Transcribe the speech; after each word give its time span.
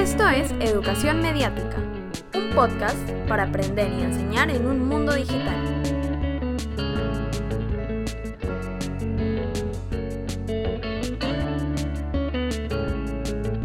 Esto 0.00 0.26
es 0.30 0.50
Educación 0.60 1.20
Mediática, 1.20 1.76
un 2.34 2.54
podcast 2.54 2.96
para 3.28 3.42
aprender 3.42 3.92
y 3.92 4.02
enseñar 4.02 4.50
en 4.50 4.64
un 4.64 4.88
mundo 4.88 5.14
digital. 5.14 5.54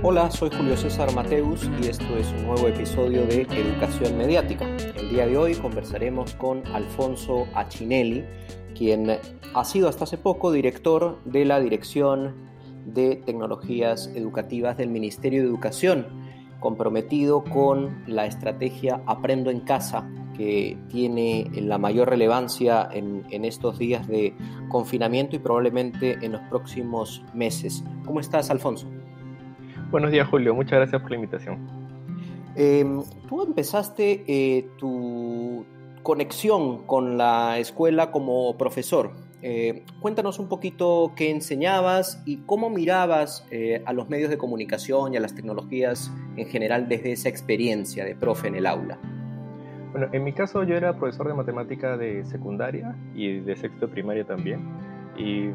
Hola, 0.03 0.29
soy 0.29 0.49
Julio 0.49 0.75
César 0.75 1.15
Mateus 1.15 1.69
y 1.81 1.87
esto 1.87 2.17
es 2.17 2.27
un 2.33 2.47
nuevo 2.47 2.67
episodio 2.67 3.25
de 3.25 3.43
Educación 3.43 4.17
Mediática. 4.17 4.65
El 4.97 5.11
día 5.11 5.27
de 5.27 5.37
hoy 5.37 5.55
conversaremos 5.55 6.35
con 6.35 6.67
Alfonso 6.67 7.47
Achinelli, 7.53 8.25
quien 8.77 9.09
ha 9.53 9.63
sido 9.63 9.87
hasta 9.87 10.03
hace 10.03 10.17
poco 10.17 10.51
director 10.51 11.17
de 11.23 11.45
la 11.45 11.61
Dirección 11.61 12.35
de 12.85 13.15
Tecnologías 13.15 14.11
Educativas 14.15 14.77
del 14.77 14.89
Ministerio 14.89 15.41
de 15.41 15.47
Educación, 15.47 16.24
comprometido 16.65 17.43
con 17.43 18.01
la 18.07 18.25
estrategia 18.25 18.99
Aprendo 19.05 19.51
en 19.51 19.59
Casa, 19.59 20.09
que 20.35 20.75
tiene 20.89 21.47
la 21.53 21.77
mayor 21.77 22.09
relevancia 22.09 22.89
en, 22.91 23.23
estos 23.45 23.77
días 23.77 24.07
de 24.07 24.33
confinamiento 24.67 25.35
y 25.35 25.39
probablemente 25.39 26.17
en 26.25 26.31
los 26.31 26.41
próximos 26.49 27.23
meses. 27.35 27.83
¿Cómo 28.03 28.19
estás, 28.19 28.49
Alfonso? 28.49 28.87
Buenos 29.91 30.09
días, 30.09 30.27
Julio. 30.27 30.55
Muchas 30.55 30.79
gracias 30.79 30.99
por 31.03 31.11
la 31.11 31.17
invitación. 31.17 31.59
Em, 32.55 33.03
tú 33.29 33.43
empezaste 33.43 34.23
eh, 34.25 34.67
tu 34.79 35.67
conexión 36.01 36.87
con 36.87 37.15
la 37.15 37.59
escuela 37.59 38.09
como 38.09 38.57
profesor. 38.57 39.11
Eh, 39.47 39.83
cuéntanos 39.99 40.39
un 40.39 40.49
poquito 40.49 41.13
qué 41.15 41.29
enseñabas 41.29 42.19
y 42.25 42.37
cómo 42.47 42.71
mirabas 42.71 43.45
eh, 43.51 43.83
a 43.85 43.93
los 43.93 44.09
medios 44.09 44.31
de 44.31 44.39
comunicación 44.39 45.13
y 45.13 45.17
a 45.17 45.19
las 45.19 45.35
tecnologías 45.35 46.11
en 46.35 46.47
general 46.47 46.89
desde 46.89 47.11
esa 47.11 47.29
experiencia 47.29 48.05
de 48.05 48.15
profe 48.15 48.47
en 48.47 48.55
el 48.55 48.65
aula. 48.65 48.97
Bueno, 49.91 50.07
en 50.11 50.23
mi 50.23 50.33
caso 50.33 50.63
yo 50.63 50.75
era 50.75 50.97
profesor 50.97 51.27
de 51.27 51.35
matemática 51.35 51.95
de 51.95 52.25
secundaria 52.25 52.95
y 53.13 53.37
de 53.41 53.55
sexto 53.55 53.85
de 53.85 53.91
primaria 53.91 54.25
también. 54.25 54.61
Y 55.15 55.51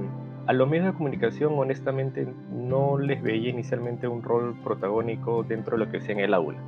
a 0.46 0.52
los 0.52 0.68
medios 0.68 0.86
de 0.86 0.92
comunicación 0.92 1.58
honestamente 1.58 2.28
no 2.52 2.96
les 2.96 3.20
veía 3.20 3.48
inicialmente 3.48 4.06
un 4.06 4.22
rol 4.22 4.56
protagónico 4.62 5.42
dentro 5.42 5.76
de 5.76 5.84
lo 5.84 5.90
que 5.90 5.98
hacía 5.98 6.12
en 6.12 6.20
el 6.20 6.34
aula. 6.34 6.60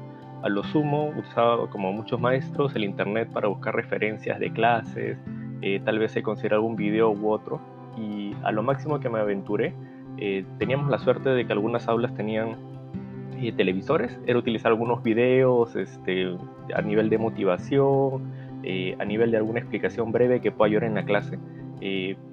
A 0.43 0.49
lo 0.49 0.65
sumo 0.65 1.15
usaba 1.17 1.71
como 1.71 1.93
muchos 1.93 2.21
maestros 2.21 2.75
el 2.75 2.83
internet 2.83 3.29
para 3.33 3.47
buscar 3.47 3.77
referencias 3.77 4.41
de 4.41 4.53
clases, 4.53 5.19
eh, 5.63 5.81
tal 5.85 5.99
vez 5.99 6.13
se 6.13 6.23
considera 6.23 6.57
algún 6.57 6.77
video 6.77 7.11
u 7.11 7.31
otro, 7.31 7.61
y 7.97 8.35
a 8.43 8.53
lo 8.53 8.63
máximo 8.63 9.01
que 9.01 9.09
me 9.09 9.21
aventuré, 9.21 9.75
eh, 10.19 10.45
teníamos 10.59 10.91
la 10.91 10.99
suerte 10.99 11.31
de 11.31 11.47
que 11.47 11.53
algunas 11.53 11.89
aulas 11.89 12.15
tenían 12.15 12.57
eh, 13.39 13.53
televisores, 13.53 14.19
era 14.27 14.39
utilizar 14.39 14.73
algunos 14.73 15.03
videos 15.03 15.75
este, 15.77 16.37
a 16.75 16.83
nivel 16.83 17.09
de 17.09 17.19
motivación, 17.19 18.43
a 18.99 19.05
nivel 19.05 19.33
de 19.33 19.39
alguna 19.39 19.59
explicación 19.59 20.13
breve 20.13 20.41
que 20.41 20.53
pueda 20.53 20.69
ayudar 20.69 20.85
en 20.85 20.95
la 20.95 21.05
clase, 21.05 21.37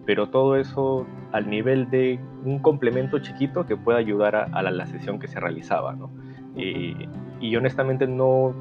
pero 0.05 0.29
todo 0.29 0.57
eso 0.57 1.07
al 1.31 1.49
nivel 1.49 1.89
de 1.89 2.19
un 2.45 2.59
complemento 2.59 3.17
chiquito 3.17 3.65
que 3.65 3.75
pueda 3.75 3.97
ayudar 3.97 4.35
a, 4.35 4.61
la, 4.61 4.85
sesión 4.85 5.17
que 5.17 5.27
se 5.27 5.39
realizaba. 5.39 5.95
¿no? 5.95 6.11
y 6.55 7.55
honestamente 7.55 8.05
no 8.05 8.53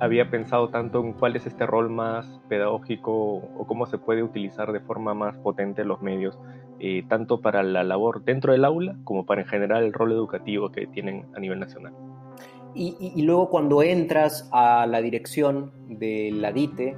había 0.00 0.30
pensado 0.30 0.68
tanto 0.68 1.00
en 1.00 1.12
cuál 1.12 1.36
es 1.36 1.46
este 1.46 1.66
rol 1.66 1.90
más 1.90 2.26
pedagógico 2.48 3.12
o 3.12 3.66
cómo 3.66 3.86
se 3.86 3.98
puede 3.98 4.22
utilizar 4.22 4.72
de 4.72 4.80
forma 4.80 5.14
más 5.14 5.36
potente 5.38 5.84
los 5.84 6.02
medios, 6.02 6.38
eh, 6.78 7.04
tanto 7.08 7.40
para 7.40 7.62
la 7.62 7.84
labor 7.84 8.24
dentro 8.24 8.52
del 8.52 8.64
aula 8.64 8.96
como 9.04 9.24
para 9.24 9.42
en 9.42 9.48
general 9.48 9.84
el 9.84 9.92
rol 9.92 10.12
educativo 10.12 10.70
que 10.70 10.86
tienen 10.86 11.26
a 11.34 11.40
nivel 11.40 11.60
nacional. 11.60 11.94
Y, 12.78 13.22
luego 13.22 13.48
cuando 13.48 13.82
entras 13.82 14.50
a 14.52 14.86
la 14.86 15.00
dirección 15.00 15.72
de 15.88 16.30
la 16.30 16.52
DITE, 16.52 16.94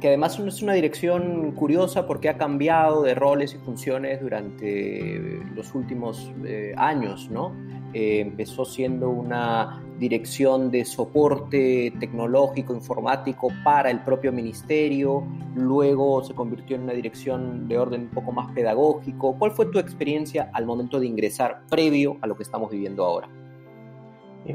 que 0.00 0.08
además 0.08 0.40
es 0.40 0.60
una 0.60 0.72
dirección 0.72 1.52
curiosa 1.52 2.08
porque 2.08 2.28
ha 2.28 2.36
cambiado 2.36 3.02
de 3.04 3.14
roles 3.14 3.54
y 3.54 3.58
funciones 3.58 4.20
durante 4.20 5.40
los 5.54 5.72
últimos 5.76 6.32
eh, 6.44 6.74
años, 6.76 7.30
¿no? 7.30 7.54
Eh, 7.92 8.18
empezó 8.20 8.64
siendo 8.64 9.08
una 9.08 9.80
dirección 10.00 10.70
de 10.70 10.84
soporte 10.84 11.92
tecnológico, 12.00 12.74
informático 12.74 13.52
para 13.62 13.90
el 13.90 14.00
propio 14.00 14.32
ministerio, 14.32 15.22
luego 15.54 16.24
se 16.24 16.34
convirtió 16.34 16.74
en 16.76 16.84
una 16.84 16.94
dirección 16.94 17.68
de 17.68 17.78
orden 17.78 18.00
un 18.02 18.08
poco 18.08 18.32
más 18.32 18.50
pedagógico. 18.52 19.36
¿Cuál 19.38 19.52
fue 19.52 19.66
tu 19.66 19.78
experiencia 19.78 20.50
al 20.54 20.66
momento 20.66 20.98
de 20.98 21.06
ingresar 21.06 21.60
previo 21.68 22.16
a 22.22 22.26
lo 22.26 22.34
que 22.34 22.42
estamos 22.42 22.70
viviendo 22.70 23.04
ahora? 23.04 23.28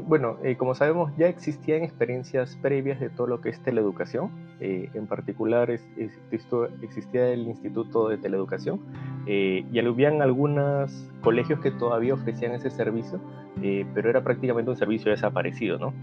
Bueno, 0.06 0.36
eh, 0.42 0.56
como 0.56 0.74
sabemos, 0.74 1.12
ya 1.16 1.28
existían 1.28 1.84
experiencias 1.84 2.58
previas 2.60 2.98
de 2.98 3.08
todo 3.08 3.28
lo 3.28 3.40
que 3.40 3.50
es 3.50 3.60
teleeducación. 3.60 4.30
Eh, 4.58 4.90
en 4.94 5.06
particular, 5.06 5.70
existía 5.70 7.28
el 7.28 7.46
Instituto 7.46 8.08
de 8.08 8.18
Teleeducación 8.18 8.80
eh, 9.26 9.64
y 9.70 9.78
habían 9.78 10.22
algunos 10.22 11.08
colegios 11.22 11.60
que 11.60 11.70
todavía 11.70 12.14
ofrecían 12.14 12.52
ese 12.52 12.70
servicio, 12.70 13.20
pero 13.60 14.10
era 14.10 14.22
prácticamente 14.22 14.70
un 14.70 14.76
servicio 14.76 15.10
desaparecido, 15.10 15.78
¿no? 15.78 15.94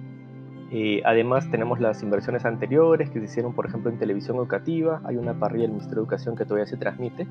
además, 1.06 1.52
tenemos 1.52 1.80
las 1.80 2.02
inversiones 2.02 2.46
anteriores 2.46 3.12
que 3.12 3.20
se 3.20 3.26
hicieron, 3.26 3.54
por 3.54 3.68
ejemplo, 3.68 3.92
en 3.92 4.00
televisión 4.00 4.38
educativa. 4.38 5.02
Hay 5.04 5.18
una 5.18 5.36
parrilla 5.36 5.66
del 5.66 5.74
Ministerio 5.74 5.98
de 5.98 6.06
Educación 6.06 6.36
que 6.36 6.46
todavía 6.46 6.66
se 6.66 6.78
transmite, 6.78 7.28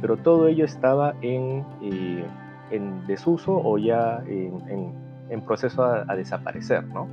pero 0.00 0.16
todo 0.16 0.48
ello 0.48 0.64
estaba 0.64 1.14
en, 1.20 1.62
en 2.70 3.06
desuso 3.06 3.52
o 3.52 3.76
ya 3.76 4.22
en 4.26 4.94
en 5.30 5.40
proceso 5.42 5.84
a, 5.84 6.16
desaparecer, 6.16 6.84
¿no? 6.88 7.08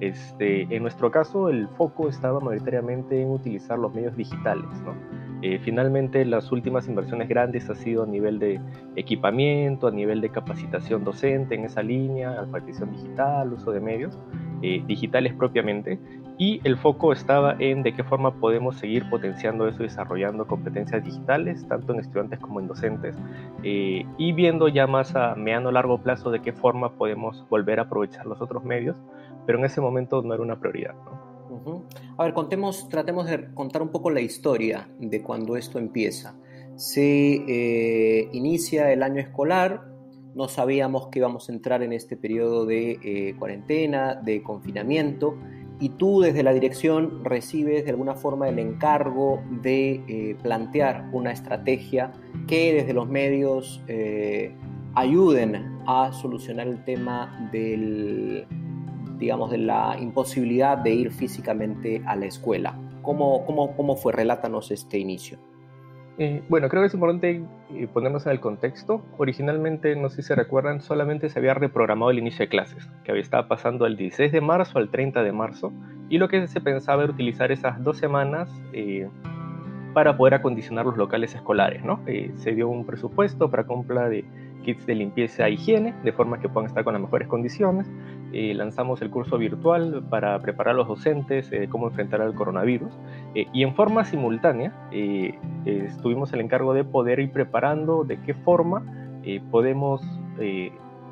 Este, 0.00 0.62
en 0.74 0.82
nuestro 0.82 1.10
caso, 1.10 1.48
el 1.48 1.68
foco 1.68 2.08
estaba 2.08 2.38
mayoritariamente 2.38 3.20
en 3.20 3.30
utilizar 3.30 3.78
los 3.78 3.92
medios 3.94 4.14
digitales, 4.16 4.70
¿no? 4.84 4.94
Eh, 5.42 5.58
finalmente, 5.58 6.24
las 6.24 6.52
últimas 6.52 6.86
inversiones 6.86 7.28
grandes 7.28 7.68
ha 7.68 7.74
sido 7.74 8.04
a 8.04 8.06
nivel 8.06 8.38
de 8.38 8.60
equipamiento, 8.94 9.88
a 9.88 9.90
nivel 9.90 10.20
de 10.20 10.30
capacitación 10.30 11.02
docente 11.02 11.56
en 11.56 11.64
esa 11.64 11.82
línea, 11.82 12.38
alfabetización 12.38 12.92
digital, 12.92 13.52
uso 13.52 13.72
de 13.72 13.80
medios 13.80 14.16
eh, 14.62 14.80
digitales 14.86 15.34
propiamente, 15.34 15.98
y 16.38 16.60
el 16.62 16.76
foco 16.76 17.12
estaba 17.12 17.56
en 17.58 17.82
de 17.82 17.92
qué 17.92 18.04
forma 18.04 18.34
podemos 18.34 18.76
seguir 18.76 19.08
potenciando 19.10 19.66
eso 19.66 19.82
desarrollando 19.82 20.46
competencias 20.46 21.04
digitales, 21.04 21.66
tanto 21.66 21.92
en 21.92 21.98
estudiantes 21.98 22.38
como 22.38 22.60
en 22.60 22.68
docentes, 22.68 23.16
eh, 23.64 24.06
y 24.18 24.32
viendo 24.32 24.68
ya 24.68 24.86
más 24.86 25.16
a 25.16 25.34
mediano 25.34 25.72
largo 25.72 25.98
plazo 25.98 26.30
de 26.30 26.40
qué 26.40 26.52
forma 26.52 26.92
podemos 26.92 27.44
volver 27.48 27.80
a 27.80 27.82
aprovechar 27.82 28.26
los 28.26 28.40
otros 28.40 28.62
medios, 28.64 28.96
pero 29.44 29.58
en 29.58 29.64
ese 29.64 29.80
momento 29.80 30.22
no 30.22 30.32
era 30.34 30.42
una 30.42 30.60
prioridad. 30.60 30.94
A 32.16 32.24
ver, 32.24 32.34
contemos, 32.34 32.88
tratemos 32.88 33.26
de 33.26 33.52
contar 33.54 33.82
un 33.82 33.90
poco 33.90 34.10
la 34.10 34.20
historia 34.20 34.88
de 34.98 35.22
cuando 35.22 35.56
esto 35.56 35.78
empieza. 35.78 36.34
Se 36.76 37.34
eh, 37.46 38.28
inicia 38.32 38.92
el 38.92 39.02
año 39.02 39.20
escolar, 39.20 39.92
no 40.34 40.48
sabíamos 40.48 41.08
que 41.08 41.18
íbamos 41.18 41.48
a 41.48 41.52
entrar 41.52 41.82
en 41.82 41.92
este 41.92 42.16
periodo 42.16 42.64
de 42.64 42.98
eh, 43.02 43.36
cuarentena, 43.38 44.14
de 44.14 44.42
confinamiento, 44.42 45.36
y 45.82 45.88
tú 45.90 46.20
desde 46.20 46.44
la 46.44 46.52
dirección 46.52 47.24
recibes 47.24 47.84
de 47.84 47.90
alguna 47.90 48.14
forma 48.14 48.48
el 48.48 48.60
encargo 48.60 49.42
de 49.50 50.02
eh, 50.06 50.36
plantear 50.40 51.10
una 51.12 51.32
estrategia 51.32 52.12
que 52.46 52.72
desde 52.72 52.92
los 52.94 53.08
medios 53.08 53.82
eh, 53.88 54.54
ayuden 54.94 55.80
a 55.86 56.12
solucionar 56.12 56.68
el 56.68 56.84
tema 56.84 57.48
del, 57.50 58.46
digamos, 59.22 59.52
de 59.52 59.58
la 59.58 59.96
imposibilidad 60.00 60.76
de 60.76 60.90
ir 60.90 61.12
físicamente 61.12 62.02
a 62.06 62.16
la 62.16 62.26
escuela. 62.26 62.74
¿Cómo, 63.02 63.46
cómo, 63.46 63.76
cómo 63.76 63.96
fue? 63.96 64.12
Relátanos 64.12 64.72
este 64.72 64.98
inicio. 64.98 65.38
Eh, 66.18 66.42
bueno, 66.48 66.68
creo 66.68 66.82
que 66.82 66.88
es 66.88 66.94
importante 66.94 67.42
eh, 67.74 67.86
ponernos 67.86 68.26
en 68.26 68.32
el 68.32 68.40
contexto. 68.40 69.00
Originalmente, 69.16 69.94
no 69.94 70.10
sé 70.10 70.16
si 70.16 70.28
se 70.28 70.34
recuerdan, 70.34 70.82
solamente 70.82 71.28
se 71.28 71.38
había 71.38 71.54
reprogramado 71.54 72.10
el 72.10 72.18
inicio 72.18 72.40
de 72.40 72.48
clases, 72.48 72.90
que 73.04 73.12
había 73.12 73.22
estado 73.22 73.46
pasando 73.46 73.84
del 73.84 73.96
16 73.96 74.32
de 74.32 74.40
marzo 74.40 74.78
al 74.78 74.90
30 74.90 75.22
de 75.22 75.32
marzo, 75.32 75.72
y 76.08 76.18
lo 76.18 76.28
que 76.28 76.48
se 76.48 76.60
pensaba 76.60 77.04
era 77.04 77.12
utilizar 77.12 77.52
esas 77.52 77.82
dos 77.82 77.96
semanas 77.96 78.50
eh, 78.72 79.08
para 79.94 80.16
poder 80.16 80.34
acondicionar 80.34 80.84
los 80.84 80.96
locales 80.96 81.32
escolares. 81.34 81.84
¿no? 81.84 82.00
se 82.04 82.54
dio 82.54 82.68
un 82.68 82.84
presupuesto 82.84 83.50
para 83.50 83.64
compra 83.64 84.08
de 84.08 84.24
kits 84.62 84.86
de 84.86 84.94
limpieza 84.94 85.46
e 85.46 85.52
higiene, 85.52 85.94
de 86.02 86.12
forma 86.12 86.40
que 86.40 86.48
puedan 86.48 86.68
estar 86.68 86.84
con 86.84 86.94
las 86.94 87.02
mejores 87.02 87.28
condiciones. 87.28 87.90
Eh, 88.32 88.54
lanzamos 88.54 89.02
el 89.02 89.10
curso 89.10 89.36
virtual 89.36 90.02
para 90.08 90.38
preparar 90.40 90.74
a 90.74 90.78
los 90.78 90.88
docentes 90.88 91.52
eh, 91.52 91.68
cómo 91.68 91.88
enfrentar 91.88 92.22
al 92.22 92.34
coronavirus. 92.34 92.92
Eh, 93.34 93.46
y 93.52 93.62
en 93.62 93.74
forma 93.74 94.04
simultánea 94.04 94.72
estuvimos 95.64 96.32
el 96.32 96.40
encargo 96.40 96.72
de 96.72 96.84
poder 96.84 97.20
ir 97.20 97.30
preparando 97.30 98.04
de 98.04 98.20
qué 98.20 98.34
forma 98.34 98.82
podemos 99.50 100.02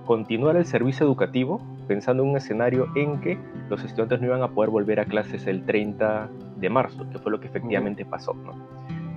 continuar 0.04 0.56
el 0.56 0.64
servicio 0.64 1.06
educativo 1.06 1.60
pensando 1.86 2.24
en 2.24 2.30
un 2.30 2.36
escenario 2.36 2.88
en 2.96 3.20
que 3.20 3.38
los 3.68 3.84
estudiantes 3.84 4.20
no 4.20 4.26
iban 4.26 4.42
a 4.42 4.48
poder 4.48 4.70
volver 4.70 5.00
a 5.00 5.04
clases 5.04 5.46
el 5.46 5.64
30 5.64 6.28
de 6.56 6.70
marzo, 6.70 7.08
que 7.10 7.18
fue 7.18 7.30
lo 7.30 7.40
que 7.40 7.46
efectivamente 7.46 8.04
pasó. 8.04 8.34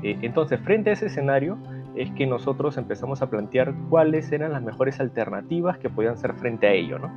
entonces, 0.04 0.60
frente 0.62 0.92
a 0.92 0.94
ese 0.94 1.08
escenario, 1.08 1.58
es 1.96 2.12
que 2.12 2.26
nosotros 2.26 2.78
empezamos 2.78 3.22
a 3.22 3.30
plantear 3.30 3.74
cuáles 3.90 4.32
eran 4.32 4.54
las 4.54 4.64
mejores 4.64 5.00
alternativas 5.00 5.78
que 5.78 5.90
podían 5.90 6.18
ser 6.18 6.34
frente 6.34 6.68
a 6.68 6.72
ello, 6.72 7.00
¿no? 7.00 7.12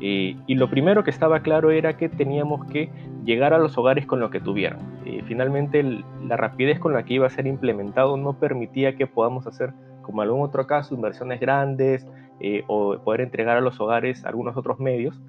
Eh, 0.00 0.36
y 0.46 0.54
lo 0.54 0.70
primero 0.70 1.04
que 1.04 1.10
estaba 1.10 1.40
claro 1.40 1.70
era 1.70 1.96
que 1.96 2.08
teníamos 2.08 2.64
que 2.66 2.90
llegar 3.24 3.52
a 3.52 3.58
los 3.58 3.76
hogares 3.76 4.06
con 4.06 4.18
lo 4.18 4.30
que 4.30 4.40
tuvieran. 4.40 4.78
Eh, 5.04 5.22
finalmente 5.26 5.82
la 5.82 6.36
rapidez 6.36 6.78
con 6.78 6.94
la 6.94 7.04
que 7.04 7.14
iba 7.14 7.26
a 7.26 7.30
ser 7.30 7.46
implementado 7.46 8.16
no 8.16 8.38
permitía 8.38 8.96
que 8.96 9.06
podamos 9.06 9.46
hacer, 9.46 9.74
como 10.02 10.22
algún 10.22 10.40
otro 10.40 10.66
caso, 10.66 10.94
inversiones 10.94 11.38
grandes 11.38 12.06
eh, 12.40 12.64
o 12.66 12.98
poder 13.04 13.20
entregar 13.20 13.58
a 13.58 13.60
los 13.60 13.78
hogares 13.78 14.24
algunos 14.24 14.56
otros 14.56 14.80
medios. 14.80 15.20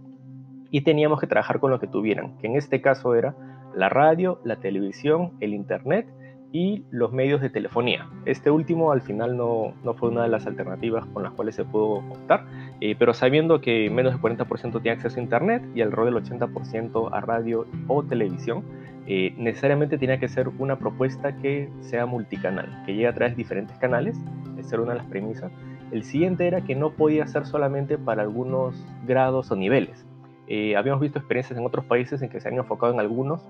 Y 0.69 0.81
teníamos 0.81 1.19
que 1.19 1.27
trabajar 1.27 1.59
con 1.59 1.69
lo 1.69 1.80
que 1.81 1.88
tuvieran, 1.88 2.38
que 2.38 2.48
en 2.48 2.56
este 2.56 2.81
caso 2.81 3.13
era 3.13 3.36
la 3.75 3.89
radio, 3.89 4.39
la 4.45 4.56
televisión, 4.56 5.31
el 5.42 5.53
internet 5.53 6.07
y 6.53 6.83
los 6.92 7.13
medios 7.13 7.42
de 7.42 7.50
telefonía. 7.50 8.09
Este 8.25 8.51
último 8.51 8.92
al 8.92 9.01
final 9.01 9.38
no, 9.38 9.74
no, 9.83 9.94
fue 9.94 10.09
una 10.09 10.24
de 10.24 10.30
las 10.30 10.45
alternativas 10.45 11.06
con 11.07 11.24
las 11.24 11.31
cuales 11.33 11.56
se 11.56 11.63
pudo 11.63 12.03
optar, 12.09 12.45
eh, 12.81 12.95
pero 12.98 13.13
sabiendo 13.13 13.62
que 13.62 13.89
menos 13.89 14.13
del 14.13 14.21
40% 14.21 14.81
tiene 14.81 14.92
acceso 14.92 15.19
a 15.19 15.24
Internet 15.24 15.63
y 15.74 15.81
alrededor 15.81 16.13
del 16.13 16.39
80% 16.39 17.09
a 17.12 17.21
radio 17.21 17.65
o 17.88 18.03
televisión, 18.03 18.63
eh, 19.07 19.33
necesariamente 19.38 19.98
tenía 19.98 20.19
que 20.19 20.27
ser 20.27 20.50
una 20.59 20.77
propuesta 20.77 21.36
que 21.38 21.69
sea 21.81 22.06
multicanal, 22.06 22.83
que 22.86 22.94
llegue 22.94 23.07
a 23.07 23.13
través 23.13 23.33
de 23.33 23.38
diferentes 23.38 23.77
canales, 23.77 24.18
esa 24.57 24.75
era 24.75 24.83
una 24.83 24.94
de 24.94 25.00
las 25.00 25.07
premisas. 25.07 25.51
El 25.92 26.03
siguiente 26.03 26.48
era 26.48 26.62
que 26.62 26.75
no 26.75 26.92
podía 26.92 27.27
ser 27.27 27.45
solamente 27.45 27.98
para 27.98 28.21
algunos 28.21 28.86
grados 29.06 29.51
o 29.51 29.56
niveles. 29.56 30.06
Eh, 30.48 30.75
habíamos 30.75 31.01
visto 31.01 31.18
experiencias 31.18 31.57
en 31.57 31.65
otros 31.65 31.86
países 31.86 32.21
en 32.21 32.30
que 32.30 32.42
se 32.42 32.50
han 32.50 32.56
enfocado 32.56 32.94
en 32.94 33.00
algunos, 33.00 33.42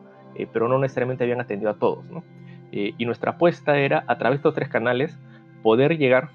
pero 0.53 0.67
no 0.67 0.79
necesariamente 0.79 1.23
habían 1.23 1.41
atendido 1.41 1.69
a 1.69 1.75
todos. 1.75 2.05
¿no? 2.05 2.23
Eh, 2.71 2.93
y 2.97 3.05
nuestra 3.05 3.31
apuesta 3.31 3.77
era, 3.77 4.03
a 4.07 4.17
través 4.17 4.37
de 4.37 4.39
estos 4.39 4.55
tres 4.55 4.69
canales, 4.69 5.17
poder 5.61 5.97
llegar 5.97 6.29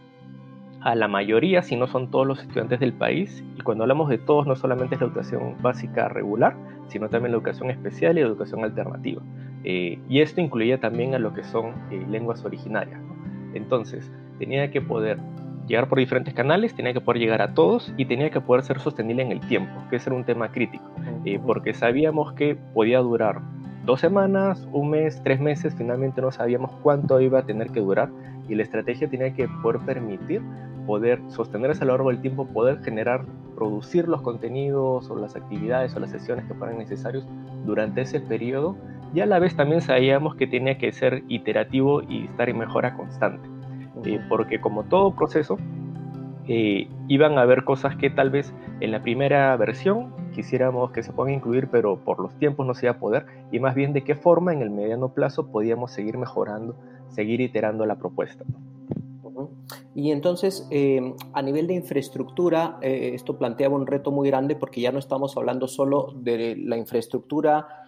a 0.80 0.94
la 0.94 1.08
mayoría, 1.08 1.62
si 1.62 1.76
no 1.76 1.86
son 1.86 2.10
todos 2.10 2.26
los 2.26 2.40
estudiantes 2.40 2.78
del 2.78 2.92
país. 2.92 3.42
Y 3.58 3.62
cuando 3.62 3.84
hablamos 3.84 4.08
de 4.08 4.18
todos, 4.18 4.46
no 4.46 4.54
solamente 4.54 4.94
es 4.94 5.00
la 5.00 5.08
educación 5.08 5.56
básica 5.60 6.08
regular, 6.08 6.56
sino 6.88 7.08
también 7.08 7.32
la 7.32 7.38
educación 7.38 7.70
especial 7.70 8.16
y 8.16 8.20
la 8.20 8.28
educación 8.28 8.62
alternativa. 8.62 9.22
Eh, 9.64 9.98
y 10.08 10.20
esto 10.20 10.40
incluía 10.40 10.78
también 10.78 11.14
a 11.14 11.18
lo 11.18 11.34
que 11.34 11.42
son 11.42 11.72
eh, 11.90 12.04
lenguas 12.08 12.44
originarias. 12.44 13.00
Entonces, 13.54 14.12
tenía 14.38 14.70
que 14.70 14.80
poder 14.80 15.18
llegar 15.66 15.88
por 15.88 15.98
diferentes 15.98 16.34
canales, 16.34 16.74
tenía 16.74 16.92
que 16.92 17.00
poder 17.00 17.20
llegar 17.20 17.42
a 17.42 17.54
todos 17.54 17.92
y 17.96 18.04
tenía 18.04 18.30
que 18.30 18.40
poder 18.40 18.62
ser 18.62 18.78
sostenible 18.78 19.22
en 19.22 19.32
el 19.32 19.40
tiempo, 19.40 19.72
que 19.90 19.96
ese 19.96 20.10
era 20.10 20.16
un 20.16 20.24
tema 20.24 20.52
crítico, 20.52 20.84
porque 21.44 21.74
sabíamos 21.74 22.34
que 22.34 22.54
podía 22.54 23.00
durar 23.00 23.40
dos 23.86 24.00
semanas, 24.00 24.68
un 24.72 24.90
mes, 24.90 25.20
tres 25.22 25.40
meses, 25.40 25.74
finalmente 25.76 26.20
no 26.20 26.30
sabíamos 26.30 26.72
cuánto 26.82 27.20
iba 27.20 27.38
a 27.38 27.46
tener 27.46 27.70
que 27.70 27.80
durar 27.80 28.10
y 28.48 28.54
la 28.54 28.62
estrategia 28.62 29.08
tenía 29.08 29.32
que 29.32 29.48
poder 29.62 29.80
permitir 29.82 30.42
poder 30.86 31.20
sostenerse 31.28 31.82
a 31.82 31.86
lo 31.86 31.92
largo 31.92 32.10
del 32.10 32.20
tiempo, 32.20 32.46
poder 32.46 32.82
generar, 32.82 33.24
producir 33.54 34.08
los 34.08 34.22
contenidos 34.22 35.10
o 35.10 35.16
las 35.16 35.36
actividades 35.36 35.94
o 35.96 36.00
las 36.00 36.10
sesiones 36.10 36.44
que 36.46 36.54
fueran 36.54 36.78
necesarios 36.78 37.26
durante 37.66 38.02
ese 38.02 38.20
periodo 38.20 38.76
y 39.12 39.20
a 39.20 39.26
la 39.26 39.38
vez 39.38 39.56
también 39.56 39.80
sabíamos 39.80 40.36
que 40.36 40.46
tenía 40.46 40.78
que 40.78 40.92
ser 40.92 41.24
iterativo 41.28 42.02
y 42.02 42.26
estar 42.26 42.48
en 42.48 42.58
mejora 42.58 42.94
constante, 42.94 43.48
eh, 44.04 44.20
porque 44.28 44.60
como 44.60 44.84
todo 44.84 45.14
proceso, 45.14 45.58
eh, 46.48 46.88
iban 47.08 47.38
a 47.38 47.42
haber 47.42 47.64
cosas 47.64 47.96
que 47.96 48.08
tal 48.08 48.30
vez 48.30 48.52
en 48.80 48.92
la 48.92 49.02
primera 49.02 49.56
versión 49.56 50.12
quisiéramos 50.36 50.92
que 50.92 51.02
se 51.02 51.12
puedan 51.12 51.32
incluir, 51.32 51.68
pero 51.68 52.04
por 52.04 52.20
los 52.20 52.38
tiempos 52.38 52.66
no 52.66 52.74
se 52.74 52.86
iba 52.86 52.92
a 52.92 52.98
poder, 52.98 53.24
y 53.50 53.58
más 53.58 53.74
bien 53.74 53.94
de 53.94 54.04
qué 54.04 54.14
forma 54.14 54.52
en 54.52 54.60
el 54.60 54.70
mediano 54.70 55.08
plazo 55.08 55.46
podíamos 55.50 55.92
seguir 55.92 56.18
mejorando, 56.18 56.76
seguir 57.08 57.40
iterando 57.40 57.86
la 57.86 57.96
propuesta. 57.96 58.44
Y 59.94 60.12
entonces, 60.12 60.66
eh, 60.70 61.14
a 61.32 61.42
nivel 61.42 61.66
de 61.66 61.74
infraestructura, 61.74 62.78
eh, 62.82 63.12
esto 63.14 63.38
planteaba 63.38 63.74
un 63.74 63.86
reto 63.86 64.10
muy 64.10 64.28
grande 64.28 64.54
porque 64.54 64.80
ya 64.80 64.92
no 64.92 64.98
estamos 64.98 65.36
hablando 65.36 65.68
solo 65.68 66.12
de 66.16 66.56
la 66.56 66.76
infraestructura 66.76 67.85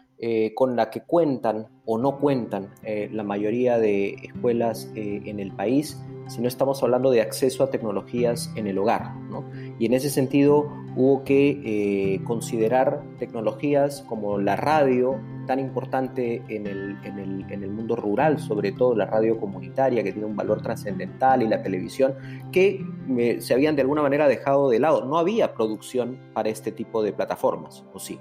con 0.55 0.75
la 0.75 0.91
que 0.91 1.03
cuentan 1.03 1.69
o 1.85 1.97
no 1.97 2.19
cuentan 2.19 2.75
la 3.13 3.23
mayoría 3.23 3.79
de 3.79 4.15
escuelas 4.15 4.91
en 4.95 5.39
el 5.39 5.53
país, 5.53 5.97
sino 6.29 6.47
estamos 6.47 6.83
hablando 6.83 7.11
de 7.11 7.23
acceso 7.23 7.65
a 7.65 7.71
tecnologías 7.71 8.53
en 8.55 8.67
el 8.67 8.79
hogar. 8.79 9.15
¿no? 9.31 9.45
Y 9.79 9.87
en 9.87 9.95
ese 9.95 10.11
sentido 10.11 10.71
hubo 10.95 11.25
que 11.25 11.61
eh, 11.65 12.21
considerar 12.25 13.03
tecnologías 13.19 14.03
como 14.09 14.39
la 14.39 14.57
radio, 14.57 15.19
tan 15.47 15.59
importante 15.59 16.43
en 16.49 16.67
el, 16.67 16.99
en, 17.05 17.19
el, 17.19 17.51
en 17.51 17.63
el, 17.63 17.71
mundo 17.71 17.97
rural, 17.97 18.39
sobre 18.39 18.73
todo 18.73 18.95
la 18.95 19.07
radio 19.07 19.39
comunitaria, 19.39 20.05
que 20.05 20.13
tiene 20.13 20.27
un 20.27 20.37
valor 20.37 20.61
trascendental, 20.61 21.43
y 21.43 21.49
la 21.49 21.63
televisión, 21.63 22.15
que 22.53 22.85
eh, 23.17 23.41
se 23.41 23.55
habían 23.55 23.75
de 23.75 23.83
alguna 23.83 24.03
manera 24.03 24.29
dejado 24.29 24.69
de 24.69 24.79
lado. 24.79 25.07
No 25.07 25.17
había 25.17 25.55
producción 25.55 26.19
para 26.35 26.51
este 26.51 26.71
tipo 26.73 27.03
de 27.03 27.13
plataformas, 27.13 27.85
¿o 27.95 27.99
sí? 27.99 28.19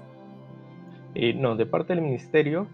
Eh, 1.14 1.34
no, 1.34 1.56
de 1.56 1.66
parte 1.66 1.94
del 1.94 2.02
ministerio, 2.02 2.66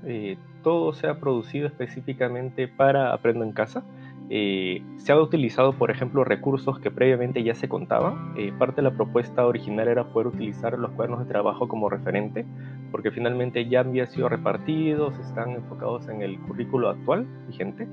todo 0.63 0.93
se 0.93 1.07
ha 1.07 1.21
producido 1.21 1.67
específicamente 1.67 2.69
para 2.69 3.13
Aprendo 3.13 3.45
en 3.45 3.53
Casa. 3.53 3.85
Eh, 4.31 4.83
se 4.97 5.13
ha 5.13 5.21
utilizado, 5.21 5.75
por 5.75 5.91
ejemplo, 5.91 6.25
recursos 6.25 6.81
que 6.81 6.91
previamente 6.91 7.43
ya 7.43 7.55
se 7.55 7.69
contaban. 7.69 8.33
Eh, 8.37 8.53
parte 8.59 8.77
de 8.77 8.83
la 8.83 8.97
propuesta 8.97 9.47
original 9.47 9.87
era 9.87 10.05
poder 10.05 10.29
utilizar 10.29 10.79
los 10.79 10.93
cuadernos 10.93 11.21
de 11.21 11.27
trabajo 11.27 11.69
como 11.69 11.91
referente, 11.91 12.47
porque 12.91 13.11
finalmente 13.11 13.69
ya 13.69 13.81
habían 13.81 14.07
sido 14.07 14.31
repartidos, 14.31 15.19
están 15.19 15.51
enfocados 15.51 16.09
en 16.09 16.23
el 16.23 16.41
currículo 16.41 16.89
actual 16.89 17.27
vigente. 17.47 17.87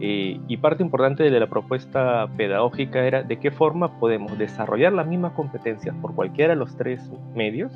Eh, 0.00 0.38
y 0.46 0.56
parte 0.58 0.82
importante 0.82 1.22
de 1.22 1.40
la 1.40 1.48
propuesta 1.48 2.28
pedagógica 2.36 3.04
era 3.04 3.22
de 3.22 3.38
qué 3.38 3.50
forma 3.50 3.98
podemos 3.98 4.36
desarrollar 4.36 4.92
las 4.92 5.06
mismas 5.06 5.32
competencias 5.32 5.96
por 6.02 6.14
cualquiera 6.14 6.52
de 6.52 6.58
los 6.58 6.76
tres 6.76 7.10
medios, 7.34 7.72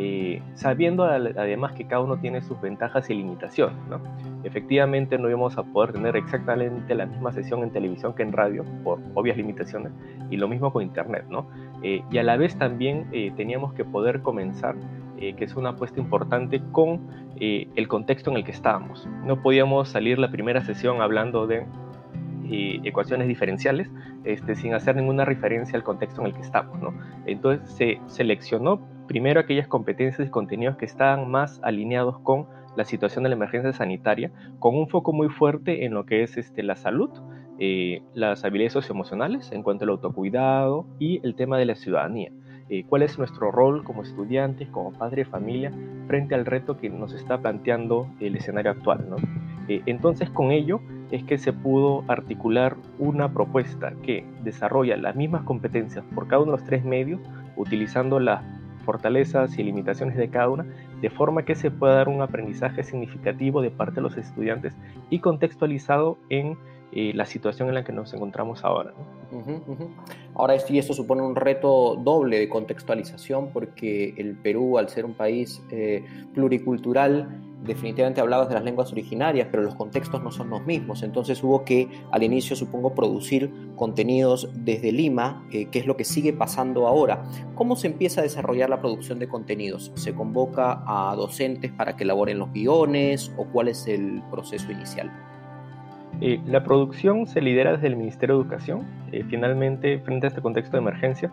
eh, 0.00 0.40
sabiendo 0.54 1.02
además 1.02 1.72
que 1.72 1.84
cada 1.84 2.02
uno 2.02 2.18
tiene 2.18 2.40
sus 2.40 2.60
ventajas 2.60 3.10
y 3.10 3.14
limitaciones. 3.14 3.76
Efectivamente 4.44 5.18
no 5.18 5.28
íbamos 5.28 5.58
a 5.58 5.64
poder 5.64 5.92
tener 5.92 6.16
exactamente 6.16 6.94
la 6.94 7.06
misma 7.06 7.32
sesión 7.32 7.64
en 7.64 7.70
televisión 7.70 8.14
que 8.14 8.22
en 8.22 8.32
radio, 8.32 8.64
por 8.84 9.00
obvias 9.14 9.36
limitaciones, 9.36 9.92
y 10.30 10.36
lo 10.36 10.46
mismo 10.46 10.72
con 10.72 10.84
Internet. 10.84 11.24
Eh, 11.82 12.02
y 12.12 12.18
a 12.18 12.22
la 12.22 12.36
vez 12.36 12.56
también 12.56 13.08
eh, 13.10 13.32
teníamos 13.36 13.74
que 13.74 13.84
poder 13.84 14.22
comenzar, 14.22 14.76
que 15.18 15.44
es 15.44 15.56
una 15.56 15.70
apuesta 15.70 15.98
importante, 15.98 16.62
con 16.70 17.00
el 17.40 17.88
contexto 17.88 18.30
en 18.30 18.36
el 18.36 18.44
que 18.44 18.52
estábamos. 18.52 19.08
No 19.24 19.42
podíamos 19.42 19.88
salir 19.88 20.16
la 20.16 20.30
primera 20.30 20.60
sesión 20.60 21.02
hablando 21.02 21.48
de 21.48 21.66
ecuaciones 22.48 23.26
diferenciales 23.26 23.90
este, 24.22 24.54
sin 24.54 24.74
hacer 24.74 24.94
ninguna 24.94 25.24
referencia 25.24 25.76
al 25.76 25.82
contexto 25.82 26.20
en 26.20 26.28
el 26.28 26.34
que 26.34 26.42
estamos. 26.42 26.78
Entonces 27.26 27.68
se 27.68 28.00
seleccionó 28.06 28.80
primero 29.08 29.40
aquellas 29.40 29.66
competencias 29.66 30.28
y 30.28 30.30
contenidos 30.30 30.76
que 30.76 30.84
estaban 30.84 31.28
más 31.28 31.60
alineados 31.64 32.20
con 32.20 32.46
la 32.76 32.84
situación 32.84 33.24
de 33.24 33.30
la 33.30 33.34
emergencia 33.34 33.72
sanitaria, 33.72 34.30
con 34.60 34.76
un 34.76 34.88
foco 34.88 35.12
muy 35.12 35.28
fuerte 35.28 35.84
en 35.84 35.94
lo 35.94 36.06
que 36.06 36.22
es 36.22 36.36
este, 36.36 36.62
la 36.62 36.76
salud, 36.76 37.10
eh, 37.58 38.02
las 38.14 38.44
habilidades 38.44 38.74
socioemocionales 38.74 39.50
en 39.50 39.64
cuanto 39.64 39.82
al 39.84 39.90
autocuidado 39.90 40.86
y 41.00 41.20
el 41.26 41.34
tema 41.34 41.58
de 41.58 41.64
la 41.64 41.74
ciudadanía. 41.74 42.30
Eh, 42.70 42.84
cuál 42.86 43.02
es 43.02 43.18
nuestro 43.18 43.50
rol 43.50 43.82
como 43.82 44.02
estudiantes, 44.02 44.68
como 44.68 44.92
padre 44.92 45.24
de 45.24 45.30
familia, 45.30 45.72
frente 46.06 46.34
al 46.34 46.44
reto 46.44 46.76
que 46.76 46.90
nos 46.90 47.14
está 47.14 47.38
planteando 47.38 48.06
el 48.20 48.36
escenario 48.36 48.72
actual. 48.72 49.06
Eh, 49.68 49.82
entonces, 49.86 50.30
con 50.30 50.50
ello 50.50 50.80
es 51.10 51.24
que 51.24 51.38
se 51.38 51.52
pudo 51.52 52.04
articular 52.08 52.76
una 52.98 53.32
propuesta 53.32 53.92
que 54.02 54.24
desarrolla 54.44 54.96
las 54.96 55.16
mismas 55.16 55.42
competencias 55.44 56.04
por 56.14 56.28
cada 56.28 56.42
uno 56.42 56.52
de 56.52 56.58
los 56.58 56.66
tres 56.66 56.84
medios, 56.84 57.20
utilizando 57.56 58.20
las 58.20 58.42
fortalezas 58.88 59.58
y 59.58 59.62
limitaciones 59.62 60.16
de 60.16 60.30
cada 60.30 60.48
una, 60.48 60.64
de 61.02 61.10
forma 61.10 61.44
que 61.44 61.54
se 61.54 61.70
pueda 61.70 61.96
dar 61.96 62.08
un 62.08 62.22
aprendizaje 62.22 62.82
significativo 62.82 63.60
de 63.60 63.70
parte 63.70 63.96
de 63.96 64.00
los 64.00 64.16
estudiantes 64.16 64.72
y 65.10 65.18
contextualizado 65.18 66.16
en 66.30 66.56
eh, 66.92 67.12
la 67.14 67.26
situación 67.26 67.68
en 67.68 67.74
la 67.74 67.84
que 67.84 67.92
nos 67.92 68.14
encontramos 68.14 68.64
ahora. 68.64 68.94
Ahora 70.34 70.58
sí, 70.58 70.78
esto 70.78 70.94
supone 70.94 71.20
un 71.20 71.36
reto 71.36 71.96
doble 72.02 72.38
de 72.38 72.48
contextualización 72.48 73.50
porque 73.52 74.14
el 74.16 74.36
Perú, 74.36 74.78
al 74.78 74.88
ser 74.88 75.04
un 75.04 75.12
país 75.12 75.62
eh, 75.70 76.02
pluricultural, 76.32 77.28
definitivamente 77.64 78.20
hablabas 78.20 78.48
de 78.48 78.54
las 78.54 78.64
lenguas 78.64 78.92
originarias, 78.92 79.48
pero 79.50 79.62
los 79.62 79.74
contextos 79.74 80.22
no 80.22 80.30
son 80.30 80.50
los 80.50 80.64
mismos. 80.64 81.02
Entonces 81.02 81.42
hubo 81.42 81.64
que 81.64 81.88
al 82.10 82.22
inicio, 82.22 82.56
supongo, 82.56 82.94
producir 82.94 83.52
contenidos 83.76 84.50
desde 84.54 84.92
Lima, 84.92 85.44
eh, 85.52 85.66
que 85.66 85.78
es 85.78 85.86
lo 85.86 85.96
que 85.96 86.04
sigue 86.04 86.32
pasando 86.32 86.86
ahora. 86.86 87.24
¿Cómo 87.54 87.76
se 87.76 87.88
empieza 87.88 88.20
a 88.20 88.24
desarrollar 88.24 88.70
la 88.70 88.80
producción 88.80 89.18
de 89.18 89.28
contenidos? 89.28 89.92
¿Se 89.94 90.14
convoca 90.14 90.82
a 90.86 91.14
docentes 91.16 91.72
para 91.72 91.96
que 91.96 92.04
elaboren 92.04 92.38
los 92.38 92.52
guiones 92.52 93.32
o 93.36 93.44
cuál 93.46 93.68
es 93.68 93.86
el 93.86 94.22
proceso 94.30 94.70
inicial? 94.70 95.10
Eh, 96.20 96.40
la 96.46 96.64
producción 96.64 97.26
se 97.26 97.40
lidera 97.40 97.72
desde 97.72 97.88
el 97.88 97.96
Ministerio 97.96 98.36
de 98.36 98.42
Educación. 98.42 98.86
Eh, 99.12 99.24
finalmente, 99.28 100.00
frente 100.00 100.26
a 100.26 100.28
este 100.28 100.40
contexto 100.40 100.76
de 100.76 100.82
emergencia, 100.82 101.32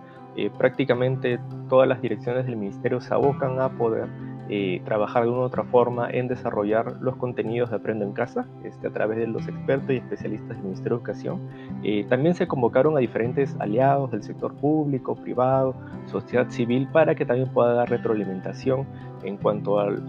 prácticamente 0.58 1.39
todas 1.70 1.88
las 1.88 2.01
direcciones 2.01 2.46
del 2.46 2.58
Ministerio 2.58 3.00
se 3.00 3.13
abocan 3.13 3.58
a 3.62 3.70
poder 3.70 4.10
eh, 4.50 4.82
trabajar 4.86 5.24
de 5.24 5.30
una 5.30 5.40
u 5.40 5.44
otra 5.44 5.64
forma 5.64 6.10
en 6.10 6.28
desarrollar 6.28 6.98
los 7.02 7.16
contenidos 7.16 7.72
de 7.72 7.78
Aprendo 7.78 8.06
en 8.06 8.14
Casa 8.14 8.46
este, 8.64 8.88
a 8.88 8.92
través 8.92 9.18
de 9.18 9.28
los 9.28 9.48
expertos 9.48 9.90
y 9.90 9.98
especialistas 9.98 10.50
del 10.50 10.60
Ministerio 10.60 10.98
de 10.98 11.04
Educación. 11.04 11.40
Eh, 11.84 12.06
también 12.10 12.36
se 12.36 12.48
convocaron 12.48 12.96
a 12.96 13.00
diferentes 13.00 13.56
aliados 13.60 14.12
del 14.12 14.22
sector 14.22 14.54
público, 14.54 15.16
privado, 15.16 15.75
sociedad 16.06 16.50
civil, 16.50 16.88
para 16.92 17.16
que 17.16 17.25
también 17.25 17.50
pueda 17.50 17.74
dar 17.74 17.90
retroalimentación 17.90 18.86
en 19.24 19.38
cuanto 19.38 19.80
al, 19.80 20.06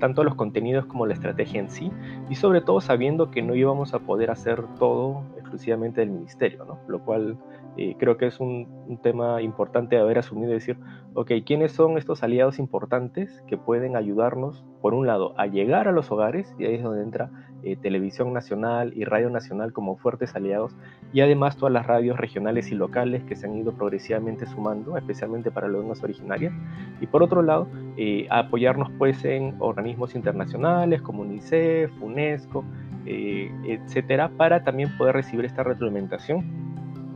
tanto 0.00 0.22
a 0.22 0.24
los 0.24 0.34
contenidos 0.34 0.86
como 0.86 1.06
la 1.06 1.14
estrategia 1.14 1.60
en 1.60 1.70
sí, 1.70 1.92
y 2.28 2.34
sobre 2.34 2.60
todo 2.60 2.80
sabiendo 2.80 3.30
que 3.30 3.42
no 3.42 3.54
íbamos 3.54 3.94
a 3.94 4.00
poder 4.00 4.30
hacer 4.30 4.64
todo 4.78 5.22
exclusivamente 5.56 6.00
del 6.00 6.10
ministerio, 6.10 6.64
¿no? 6.64 6.78
lo 6.86 7.04
cual 7.04 7.38
eh, 7.78 7.94
creo 7.98 8.16
que 8.16 8.26
es 8.26 8.40
un, 8.40 8.98
tema 9.02 9.42
importante 9.42 9.96
de 9.96 10.02
haber 10.02 10.18
asumido 10.18 10.50
y 10.50 10.54
decir, 10.54 10.78
ok, 11.14 11.32
¿quiénes 11.44 11.72
son 11.72 11.98
estos 11.98 12.22
aliados 12.22 12.58
importantes 12.58 13.42
que 13.46 13.58
pueden 13.58 13.96
ayudarnos, 13.96 14.64
por 14.80 14.94
un 14.94 15.06
lado, 15.06 15.34
a 15.38 15.46
llegar 15.46 15.86
a 15.88 15.92
los 15.92 16.10
hogares, 16.10 16.54
y 16.58 16.64
ahí 16.64 16.76
es 16.76 16.82
donde 16.82 17.02
entra 17.02 17.30
eh, 17.62 17.76
Televisión 17.76 18.32
Nacional 18.32 18.92
y 18.94 19.04
Radio 19.04 19.28
Nacional 19.28 19.72
como 19.72 19.96
fuertes 19.96 20.34
aliados, 20.34 20.74
y 21.12 21.20
además 21.20 21.56
todas 21.56 21.72
las 21.72 21.86
radios 21.86 22.16
regionales 22.16 22.70
y 22.70 22.74
locales 22.74 23.24
que 23.24 23.36
se 23.36 23.46
han 23.46 23.56
ido 23.56 23.72
progresivamente 23.72 24.46
sumando, 24.46 24.96
especialmente 24.96 25.50
para 25.50 25.68
lenguas 25.68 26.02
originarias, 26.02 26.54
y 27.00 27.06
por 27.06 27.22
otro 27.22 27.42
lado, 27.42 27.66
eh, 27.96 28.26
apoyarnos 28.30 28.90
pues 28.98 29.24
en 29.24 29.56
organismos 29.58 30.14
internacionales 30.14 31.02
como 31.02 31.22
UNICEF, 31.22 31.90
UNESCO, 32.00 32.64
etcétera, 33.06 34.30
para 34.36 34.64
también 34.64 34.96
poder 34.96 35.14
recibir 35.14 35.44
esta 35.44 35.62
retroalimentación 35.62 36.44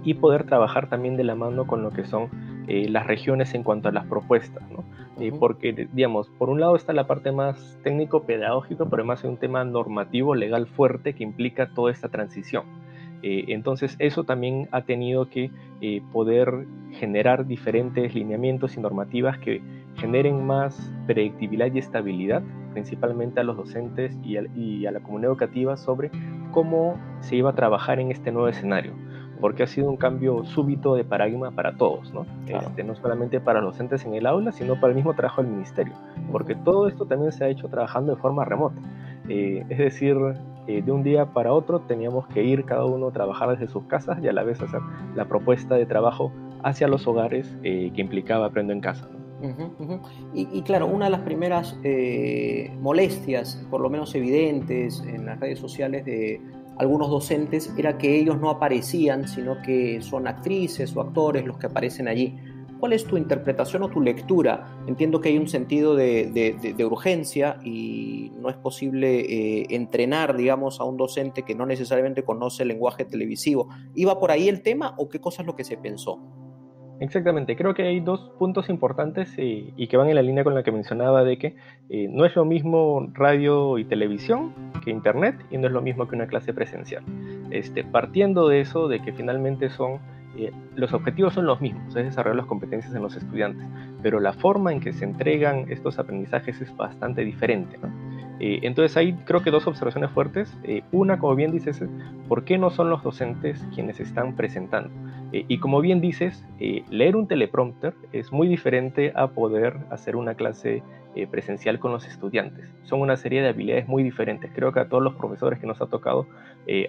y 0.04 0.14
poder 0.14 0.44
trabajar 0.44 0.88
también 0.88 1.16
de 1.16 1.25
la 1.25 1.35
mano 1.35 1.66
con 1.66 1.82
lo 1.82 1.90
que 1.90 2.04
son 2.04 2.30
eh, 2.68 2.88
las 2.88 3.06
regiones 3.06 3.54
en 3.54 3.62
cuanto 3.62 3.88
a 3.88 3.92
las 3.92 4.06
propuestas, 4.06 4.62
¿no? 4.70 4.85
Eh, 5.18 5.32
porque, 5.38 5.88
digamos, 5.92 6.28
por 6.38 6.49
un 6.49 6.61
lado 6.61 6.76
está 6.76 6.92
la 6.92 7.06
parte 7.06 7.32
más 7.32 7.78
técnico-pedagógico, 7.82 8.88
pero 8.88 9.02
además 9.02 9.25
hay 9.25 9.30
un 9.30 9.37
tema 9.37 9.64
normativo, 9.64 10.35
legal 10.35 10.66
fuerte 10.66 11.14
que 11.14 11.25
implica 11.25 11.70
toda 11.75 11.90
esta 11.90 12.09
transición. 12.09 12.64
Eh, 13.23 13.47
entonces, 13.49 13.97
eso 13.99 14.25
también 14.25 14.68
ha 14.70 14.82
tenido 14.82 15.28
que 15.28 15.50
poder 16.12 16.66
generar 16.92 17.47
diferentes 17.47 18.14
lineamientos 18.14 18.76
y 18.76 18.80
normativas 18.80 19.38
que 19.38 19.61
generen 19.97 20.47
más 20.47 20.92
predictibilidad 21.06 21.73
y 21.73 21.78
estabilidad, 21.78 22.42
principalmente 22.73 23.40
a 23.40 23.44
los 23.44 23.56
docentes 23.56 24.16
y 24.23 24.37
a, 24.37 24.42
y 24.54 24.87
a 24.87 24.92
la 24.92 25.00
comunidad 25.00 25.32
educativa, 25.32 25.76
sobre 25.76 26.11
cómo 26.52 26.99
se 27.20 27.37
iba 27.37 27.50
a 27.50 27.54
trabajar 27.54 28.00
en 28.00 28.11
este 28.11 28.32
nuevo 28.32 28.49
escenario 28.49 28.94
porque 29.40 29.62
ha 29.62 29.66
sido 29.66 29.88
un 29.88 29.97
cambio 29.97 30.44
súbito 30.44 30.94
de 30.94 31.04
paradigma 31.04 31.50
para 31.50 31.76
todos, 31.76 32.12
¿no? 32.12 32.26
Este, 32.47 32.85
no 32.85 32.94
solamente 32.94 33.40
para 33.40 33.61
los 33.61 33.75
docentes 33.75 34.04
en 34.04 34.14
el 34.14 34.26
aula, 34.26 34.52
sino 34.52 34.78
para 34.78 34.88
el 34.88 34.97
mismo 34.97 35.14
trabajo 35.14 35.42
del 35.42 35.50
ministerio, 35.50 35.94
porque 36.30 36.54
todo 36.54 36.88
esto 36.88 37.06
también 37.06 37.32
se 37.32 37.44
ha 37.44 37.49
hecho 37.49 37.68
trabajando 37.68 38.14
de 38.14 38.20
forma 38.20 38.44
remota. 38.44 38.80
Eh, 39.28 39.64
es 39.68 39.78
decir, 39.78 40.16
eh, 40.66 40.82
de 40.82 40.92
un 40.92 41.02
día 41.02 41.26
para 41.26 41.52
otro 41.52 41.80
teníamos 41.80 42.26
que 42.28 42.42
ir 42.42 42.64
cada 42.64 42.85
uno 42.85 43.09
a 43.09 43.12
trabajar 43.12 43.50
desde 43.50 43.68
sus 43.68 43.85
casas 43.85 44.23
y 44.23 44.28
a 44.28 44.32
la 44.32 44.42
vez 44.42 44.61
hacer 44.61 44.80
la 45.14 45.25
propuesta 45.26 45.75
de 45.75 45.87
trabajo 45.87 46.32
hacia 46.62 46.88
los 46.88 47.06
hogares 47.06 47.56
eh, 47.62 47.90
que 47.94 48.00
implicaba 48.00 48.47
Aprendo 48.47 48.73
en 48.73 48.80
Casa. 48.80 49.09
Y, 50.35 50.62
claro, 50.62 50.87
una 50.87 51.06
de 51.06 51.11
las 51.11 51.20
primeras 51.20 51.76
molestias, 52.80 53.64
por 53.70 53.80
lo 53.80 53.90
menos 53.90 54.14
evidentes 54.14 55.00
en 55.00 55.26
las 55.26 55.40
redes 55.40 55.59
sociales 55.59 56.04
de, 56.04 56.40
algunos 56.80 57.11
docentes 57.11 57.70
era 57.76 57.99
que 57.99 58.18
ellos 58.18 58.40
no 58.40 58.49
aparecían, 58.49 59.28
sino 59.28 59.61
que 59.61 60.00
son 60.00 60.26
actrices 60.26 60.97
o 60.97 61.02
actores 61.02 61.44
los 61.44 61.59
que 61.59 61.66
aparecen 61.66 62.09
allí. 62.09 62.38
¿Cuál 62.78 62.94
es 62.94 63.04
tu 63.04 63.18
interpretación 63.18 63.82
o 63.82 63.90
tu 63.90 64.00
lectura? 64.00 64.78
Entiendo 64.87 65.20
que 65.20 65.28
hay 65.28 65.37
un 65.37 65.47
sentido 65.47 65.94
de, 65.94 66.75
urgencia 66.90 67.59
y 67.62 68.32
no 68.40 68.49
es 68.49 68.56
posible 68.56 69.20
eh, 69.20 69.66
entrenar, 69.68 70.35
digamos, 70.35 70.80
a 70.80 70.85
un 70.85 70.97
docente 70.97 71.42
que 71.42 71.54
no 71.54 71.66
necesariamente 71.66 72.23
conoce 72.23 72.62
el 72.62 72.70
lenguaje 72.70 73.04
televisivo. 73.04 73.68
¿Iba 73.94 74.18
por 74.18 74.30
ahí 74.30 74.49
el 74.49 74.62
tema 74.62 74.94
o 74.97 75.11
qué 75.11 75.20
cosa 75.20 75.42
es 75.42 75.47
lo 75.47 75.54
que 75.54 75.64
se 75.64 75.76
pensó? 75.76 76.18
Exactamente, 77.00 77.57
creo 77.57 77.73
que 77.73 77.83
hay 77.83 78.00
dos 78.00 78.21
puntos 78.38 78.69
importantes 78.69 79.35
y, 79.38 79.87
que 79.88 79.97
van 79.97 80.11
en 80.11 80.16
la 80.16 80.23
línea 80.23 80.45
con 80.45 80.54
la 80.54 80.62
que 80.62 80.71
mencionaba 80.71 81.25
de 81.25 81.38
que 81.38 81.57
eh, 81.88 82.09
no 82.11 82.26
es 82.26 82.37
lo 82.37 82.45
mismo 82.45 83.09
radio 83.14 83.78
y 83.78 83.85
televisión 83.87 84.52
que 84.85 84.90
internet 84.90 85.35
y 85.50 85.57
no 85.57 85.66
es 85.66 85.73
lo 85.73 85.80
mismo 85.80 86.07
que 86.07 86.14
una 86.14 86.26
clase 86.26 86.52
presencial. 86.52 87.02
Este, 87.50 87.85
partiendo 87.85 88.49
de 88.49 88.61
eso, 88.61 88.87
de 88.87 89.00
que 89.00 89.12
finalmente 89.12 89.71
son 89.71 89.99
eh, 90.37 90.52
los 90.76 90.92
objetivos 90.92 91.35
son 91.35 91.47
los 91.47 91.61
mismos, 91.61 91.97
es 91.97 92.04
desarrollar 92.04 92.37
las 92.37 92.47
competencias 92.47 92.95
en 92.95 93.02
los 93.02 93.16
estudiantes, 93.16 93.66
pero 94.02 94.21
la 94.21 94.33
forma 94.33 94.73
en 94.73 94.80
que 94.80 94.92
se 94.92 95.04
entregan 95.04 95.66
estos 95.71 95.99
aprendizajes 95.99 96.61
es 96.61 96.76
bastante 96.76 97.25
diferente. 97.25 97.78
¿no? 97.78 97.88
Eh, 98.40 98.61
entonces 98.62 98.97
hay 98.97 99.12
creo 99.25 99.42
que 99.42 99.50
dos 99.50 99.66
observaciones 99.66 100.11
fuertes. 100.11 100.57
Eh, 100.64 100.83
una, 100.92 101.19
como 101.19 101.35
bien 101.35 101.50
dices, 101.50 101.83
¿por 102.28 102.45
qué 102.45 102.59
no 102.59 102.71
son 102.71 102.90
los 102.90 103.02
docentes 103.02 103.62
quienes 103.75 104.00
están 104.00 104.35
presentando? 104.37 104.90
Eh, 105.33 105.45
y 105.49 105.59
como 105.59 105.81
bien 105.81 106.01
dices, 106.01 106.45
leer 106.59 107.17
un 107.17 107.27
teleprompter 107.27 107.95
es 108.13 108.33
muy 108.33 108.49
diferente 108.49 109.13
a 109.15 109.29
poder 109.29 109.77
hacer 109.91 110.17
una 110.17 110.35
clase 110.35 110.83
presencial 111.31 111.81
con 111.81 111.91
los 111.91 112.07
estudiantes. 112.07 112.73
Son 112.85 113.01
una 113.01 113.17
serie 113.17 113.43
de 113.43 113.49
habilidades 113.49 113.89
muy 113.89 114.05
diferentes. 114.05 114.51
Creo 114.55 114.73
que 114.73 114.79
a 114.79 114.89
todos 114.89 115.03
los 115.03 115.15
profesores 115.15 115.59
que 115.59 115.67
nos 115.67 115.81
ha 115.81 115.87
tocado, 115.87 116.29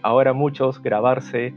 ahora 0.04 0.34
muchos 0.34 0.80
grabarse 0.80 1.56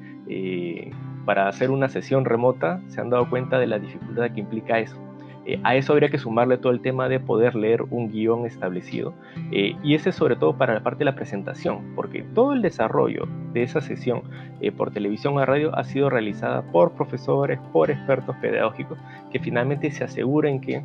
para 1.26 1.46
hacer 1.46 1.70
una 1.70 1.90
sesión 1.90 2.24
remota, 2.24 2.80
se 2.88 3.02
han 3.02 3.10
dado 3.10 3.28
cuenta 3.28 3.58
de 3.58 3.66
la 3.66 3.78
dificultad 3.78 4.30
que 4.30 4.40
implica 4.40 4.78
eso. 4.78 4.96
Eh, 5.46 5.60
a 5.62 5.76
eso 5.76 5.92
habría 5.92 6.08
que 6.08 6.18
sumarle 6.18 6.58
todo 6.58 6.72
el 6.72 6.80
tema 6.80 7.08
de 7.08 7.20
poder 7.20 7.54
leer 7.54 7.82
un 7.82 8.10
guion 8.10 8.46
establecido. 8.46 9.14
Eh, 9.52 9.76
y 9.82 9.94
ese 9.94 10.12
sobre 10.12 10.36
todo 10.36 10.56
para 10.56 10.74
la 10.74 10.82
parte 10.82 11.00
de 11.00 11.04
la 11.06 11.14
presentación, 11.14 11.94
porque 11.94 12.22
todo 12.34 12.52
el 12.52 12.62
desarrollo 12.62 13.26
de 13.52 13.62
esa 13.62 13.80
sesión 13.80 14.22
eh, 14.60 14.72
por 14.72 14.90
televisión 14.90 15.36
o 15.36 15.44
radio 15.44 15.76
ha 15.76 15.84
sido 15.84 16.10
realizada 16.10 16.62
por 16.72 16.92
profesores, 16.92 17.58
por 17.72 17.90
expertos 17.90 18.36
pedagógicos, 18.36 18.98
que 19.30 19.38
finalmente 19.38 19.90
se 19.90 20.04
aseguren 20.04 20.60
que 20.60 20.84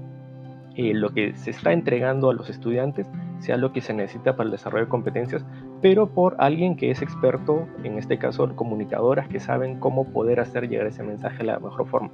lo 0.94 1.10
que 1.10 1.36
se 1.36 1.50
está 1.50 1.74
entregando 1.74 2.30
a 2.30 2.34
los 2.34 2.50
estudiantes 2.50 3.06
sea 3.40 3.58
lo 3.58 3.74
que 3.74 3.82
se 3.82 3.94
necesita 3.94 4.38
para 4.38 4.46
el 4.46 4.52
desarrollo 4.52 4.86
de 4.86 4.90
competencias, 4.90 5.46
pero 5.82 6.08
por 6.08 6.36
alguien 6.40 6.78
que 6.78 6.90
es 6.90 7.02
experto, 7.02 7.68
en 7.84 7.98
este 7.98 8.18
caso 8.18 8.56
comunicadoras 8.56 9.28
que 9.28 9.42
saben 9.42 9.78
cómo 9.80 10.06
poder 10.14 10.40
hacer 10.40 10.70
llegar 10.70 10.88
ese 10.88 11.04
mensaje 11.04 11.40
de 11.40 11.46
la 11.46 11.60
mejor 11.60 11.86
forma. 11.86 12.12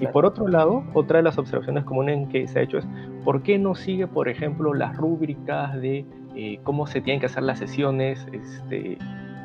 Y 0.00 0.06
por 0.06 0.24
otro 0.24 0.46
lado, 0.48 0.84
otra 0.94 1.18
de 1.18 1.24
las 1.24 1.38
observaciones 1.38 1.84
comunes 1.84 2.28
que 2.28 2.46
se 2.46 2.58
ha 2.58 2.62
hecho 2.62 2.78
es, 2.78 2.86
¿por 3.24 3.42
qué 3.42 3.58
no 3.58 3.74
sigue, 3.74 4.06
por 4.06 4.28
ejemplo, 4.28 4.74
las 4.74 4.96
rúbricas 4.96 5.74
de 5.80 6.06
eh, 6.36 6.60
cómo 6.62 6.86
se 6.86 7.00
tienen 7.00 7.20
que 7.20 7.26
hacer 7.26 7.42
las 7.42 7.58
sesiones 7.58 8.26
este, 8.32 8.98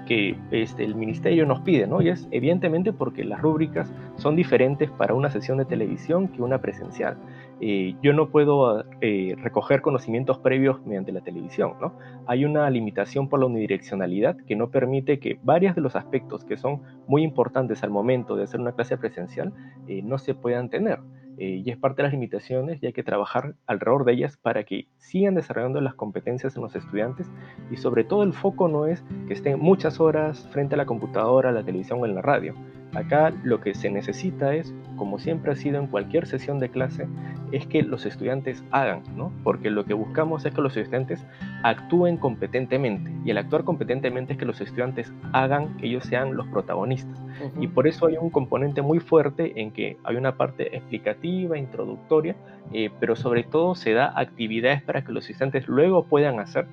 que 0.06 0.38
este, 0.52 0.84
el 0.84 0.96
ministerio 0.96 1.46
nos 1.46 1.62
pide? 1.62 1.88
¿no? 1.88 2.02
Y 2.02 2.10
es 2.10 2.28
evidentemente 2.32 2.94
porque 2.94 3.24
las 3.24 3.42
rúbricas 3.42 3.92
son 4.18 4.36
diferentes 4.36 4.90
para 4.92 5.14
una 5.14 5.30
sesión 5.30 5.58
de 5.58 5.66
televisión 5.66 6.28
que 6.28 6.42
una 6.42 6.60
presencial. 6.60 7.18
Eh, 7.62 7.96
yo 8.02 8.14
no 8.14 8.30
puedo 8.30 8.84
eh, 9.02 9.36
recoger 9.42 9.82
conocimientos 9.82 10.38
previos 10.40 10.86
mediante 10.86 11.12
la 11.12 11.22
televisión. 11.22 11.74
¿no? 11.80 11.94
Hay 12.28 12.46
una 12.46 12.70
limitación 12.70 13.30
por 13.30 13.40
la 13.40 13.46
unidireccionalidad 13.46 14.38
que 14.46 14.56
no 14.56 14.70
permite 14.70 15.20
que 15.20 15.40
varios 15.44 15.76
de 15.76 15.82
los 15.82 15.96
aspectos 15.96 16.44
que 16.44 16.58
son 16.58 16.82
muy 17.08 17.24
importantes 17.24 17.84
al 17.84 17.90
momento 17.90 18.36
de 18.36 18.44
hacer 18.44 18.60
una 18.60 18.74
clase 18.74 18.98
presencial 18.98 19.54
eh, 19.88 20.02
no 20.04 20.18
se 20.18 20.36
puedan 20.36 20.70
tener. 20.70 21.00
Y 21.38 21.70
es 21.70 21.78
parte 21.78 21.98
de 21.98 22.04
las 22.04 22.14
limitaciones 22.14 22.82
y 22.82 22.88
hay 22.88 22.94
que 22.94 23.04
trabajar 23.04 23.56
alrededor 23.66 24.06
de 24.06 24.14
ellas 24.14 24.38
para 24.38 24.64
que 24.64 24.88
sigan 24.98 25.36
desarrollando 25.36 25.82
las 25.82 25.96
competencias 25.96 26.56
en 26.56 26.62
los 26.62 26.76
estudiantes 26.76 27.32
y 27.72 27.78
sobre 27.78 28.04
todo 28.04 28.24
el 28.24 28.34
foco 28.34 28.68
no 28.68 28.86
es 28.86 29.04
que 29.28 29.34
estén 29.34 29.60
muchas 29.60 30.00
horas 30.00 30.48
frente 30.52 30.76
a 30.76 30.78
la 30.78 30.86
computadora, 30.86 31.52
la 31.52 31.64
televisión 31.64 32.00
o 32.02 32.06
en 32.06 32.16
la 32.16 32.22
radio, 32.22 32.54
Acá 32.96 33.34
lo 33.44 33.60
que 33.60 33.74
se 33.74 33.90
necesita 33.90 34.54
es, 34.54 34.74
como 34.96 35.18
siempre 35.18 35.52
ha 35.52 35.56
sido 35.56 35.80
en 35.80 35.88
cualquier 35.88 36.28
sesión 36.28 36.60
de 36.60 36.70
clase, 36.70 37.08
es 37.52 37.66
que 37.68 37.82
los 37.84 38.06
estudiantes 38.06 38.64
hagan, 38.72 39.04
¿no? 39.16 39.32
Porque 39.44 39.70
lo 39.70 39.86
que 39.86 39.94
buscamos 39.94 40.46
es 40.46 40.54
que 40.54 40.62
los 40.62 40.78
estudiantes 40.78 41.26
actúen 41.64 42.18
competentemente. 42.18 43.12
Y 43.26 43.32
el 43.32 43.38
actuar 43.38 43.64
competentemente 43.64 44.34
es 44.34 44.40
que 44.40 44.46
los 44.46 44.62
estudiantes 44.62 45.12
hagan, 45.32 45.78
que 45.78 45.88
ellos 45.88 46.04
sean 46.04 46.36
los 46.36 46.48
protagonistas. 46.48 47.20
Y 47.60 47.68
por 47.68 47.88
eso 47.88 48.08
hay 48.08 48.18
un 48.18 48.30
componente 48.30 48.82
muy 48.82 49.00
fuerte 49.00 49.60
en 49.62 49.72
que 49.72 49.98
hay 50.04 50.16
una 50.16 50.38
parte 50.38 50.76
explicativa, 50.76 51.58
introductoria, 51.58 52.36
eh, 52.72 52.90
pero 53.00 53.16
sobre 53.16 53.44
todo 53.44 53.76
se 53.76 53.94
da 53.94 54.14
actividades 54.16 54.82
para 54.84 55.04
que 55.04 55.12
los 55.12 55.30
estudiantes 55.30 55.68
luego 55.68 56.06
puedan 56.06 56.40
hacer 56.40 56.68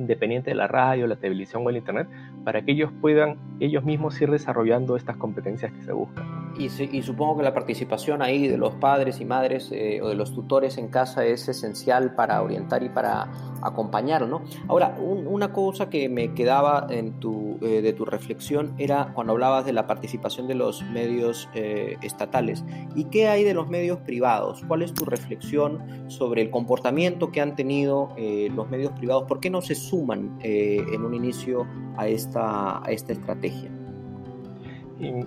independiente 0.00 0.50
de 0.50 0.56
la 0.56 0.66
radio, 0.66 1.06
la 1.06 1.16
televisión 1.16 1.62
o 1.64 1.70
el 1.70 1.76
internet, 1.76 2.08
para 2.44 2.62
que 2.62 2.72
ellos 2.72 2.90
puedan 3.00 3.36
ellos 3.60 3.84
mismos 3.84 4.20
ir 4.20 4.30
desarrollando 4.30 4.96
estas 4.96 5.16
competencias 5.16 5.72
que 5.72 5.82
se 5.82 5.92
buscan. 5.92 6.39
Y, 6.58 7.02
supongo 7.02 7.38
que 7.38 7.42
la 7.42 7.54
participación 7.54 8.22
ahí 8.22 8.48
de 8.48 8.58
los 8.58 8.74
padres 8.74 9.20
y 9.20 9.24
madres 9.24 9.70
eh, 9.72 10.00
o 10.02 10.08
de 10.08 10.14
los 10.14 10.34
tutores 10.34 10.78
en 10.78 10.88
casa 10.88 11.24
es 11.24 11.48
esencial 11.48 12.14
para 12.14 12.42
orientar 12.42 12.82
y 12.82 12.88
para 12.88 13.30
acompañar, 13.62 14.26
¿no? 14.26 14.42
Ahora, 14.68 14.96
una 14.98 15.52
cosa 15.52 15.88
que 15.88 16.08
me 16.08 16.34
quedaba 16.34 16.86
en 16.90 17.20
tu, 17.20 17.58
eh, 17.62 17.82
de 17.82 17.92
tu 17.92 18.04
reflexión 18.04 18.74
era 18.78 19.12
cuando 19.14 19.32
hablabas 19.32 19.64
de 19.64 19.72
la 19.72 19.86
participación 19.86 20.48
de 20.48 20.54
los 20.54 20.82
medios 20.82 21.48
eh, 21.54 21.96
estatales. 22.02 22.64
¿Y 22.94 23.04
qué 23.04 23.28
hay 23.28 23.44
de 23.44 23.54
los 23.54 23.68
medios 23.68 23.98
privados? 24.00 24.62
¿Cuál 24.66 24.82
es 24.82 24.92
tu 24.92 25.04
reflexión 25.04 26.10
sobre 26.10 26.42
el 26.42 26.50
comportamiento 26.50 27.30
que 27.30 27.40
han 27.40 27.54
tenido 27.56 28.08
los 28.54 28.68
medios 28.68 28.92
privados? 28.92 29.24
¿Por 29.24 29.40
qué 29.40 29.50
no 29.50 29.60
se 29.60 29.74
suman 29.74 30.38
en 30.42 31.04
un 31.04 31.14
inicio 31.14 31.66
a 31.96 32.08
esta, 32.08 32.84
a 32.84 32.90
esta 32.90 33.12
estrategia? 33.12 33.70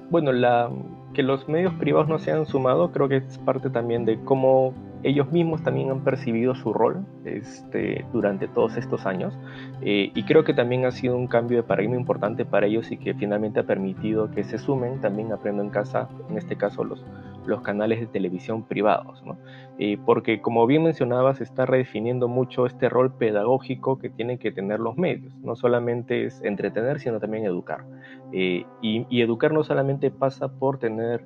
bueno, 0.09 0.31
la, 0.31 0.69
que 1.13 1.24
los 1.24 1.48
medios 1.48 1.74
privados 1.75 2.10
no 2.10 2.20
se 2.20 2.32
han 2.32 2.46
sumado 2.46 2.91
creo 2.91 3.08
que 3.08 3.17
es 3.17 3.38
parte 3.39 3.70
también 3.70 4.05
de 4.05 4.20
cómo 4.24 4.74
ellos 5.03 5.32
mismos 5.32 5.62
también 5.63 5.91
han 5.91 6.03
percibido 6.03 6.55
su 6.55 6.74
rol 6.74 7.05
este, 7.25 8.05
durante 8.13 8.48
todos 8.48 8.77
estos 8.77 9.05
años. 9.05 9.38
Eh, 9.82 10.12
y 10.15 10.24
creo 10.24 10.43
que 10.43 10.53
también 10.53 10.86
ha 10.86 10.91
sido 10.91 11.17
un 11.17 11.27
cambio 11.27 11.58
de 11.58 11.63
paradigma 11.63 11.98
importante 11.98 12.46
para 12.46 12.67
ellos 12.67 12.89
y 12.91 12.98
que 12.98 13.13
finalmente 13.13 13.60
ha 13.60 13.63
permitido 13.63 14.32
que 14.32 14.43
se 14.43 14.58
sumen 14.58 15.01
también 15.01 15.32
Aprendo 15.32 15.62
en 15.62 15.70
Casa, 15.70 16.08
en 16.29 16.38
este 16.38 16.55
caso 16.55 16.84
los, 16.84 17.03
los 17.45 17.62
canales 17.62 18.00
de 18.00 18.07
televisión 18.07 18.63
privados, 18.63 19.23
¿no? 19.23 19.38
Eh, 19.79 19.97
porque 20.05 20.41
como 20.41 20.65
bien 20.67 20.83
mencionabas, 20.83 21.38
se 21.38 21.43
está 21.43 21.65
redefiniendo 21.65 22.27
mucho 22.27 22.65
este 22.65 22.89
rol 22.89 23.13
pedagógico 23.13 24.00
que 24.00 24.09
tienen 24.09 24.38
que 24.38 24.51
tener 24.51 24.79
los 24.79 24.97
medios. 24.97 25.33
No 25.38 25.55
solamente 25.55 26.25
es 26.25 26.41
entretener, 26.43 27.00
sino 27.00 27.19
también 27.19 27.45
educar. 27.45 27.83
Eh, 28.31 28.65
y, 28.81 29.21
educar 29.21 29.53
no 29.53 29.63
solamente 29.63 30.12
pasa 30.12 30.47
por 30.47 30.77
tener 30.77 31.25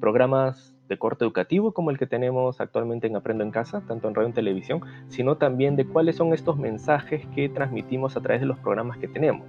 programas 0.00 0.74
de 0.88 0.98
corte 0.98 1.24
educativo 1.24 1.72
como 1.72 1.90
el 1.90 1.98
que 1.98 2.06
tenemos 2.06 2.60
actualmente 2.60 3.06
en 3.06 3.16
Aprendo 3.16 3.44
en 3.44 3.50
Casa, 3.50 3.82
tanto 3.86 4.08
en 4.08 4.14
radio 4.14 4.28
y 4.28 4.30
en 4.30 4.34
televisión, 4.34 4.80
sino 5.08 5.36
también 5.36 5.76
de 5.76 5.86
cuáles 5.86 6.16
son 6.16 6.32
estos 6.32 6.56
mensajes 6.56 7.26
que 7.34 7.48
transmitimos 7.48 8.16
a 8.16 8.20
través 8.20 8.40
de 8.40 8.46
los 8.46 8.58
programas 8.58 8.98
que 8.98 9.08
tenemos. 9.08 9.46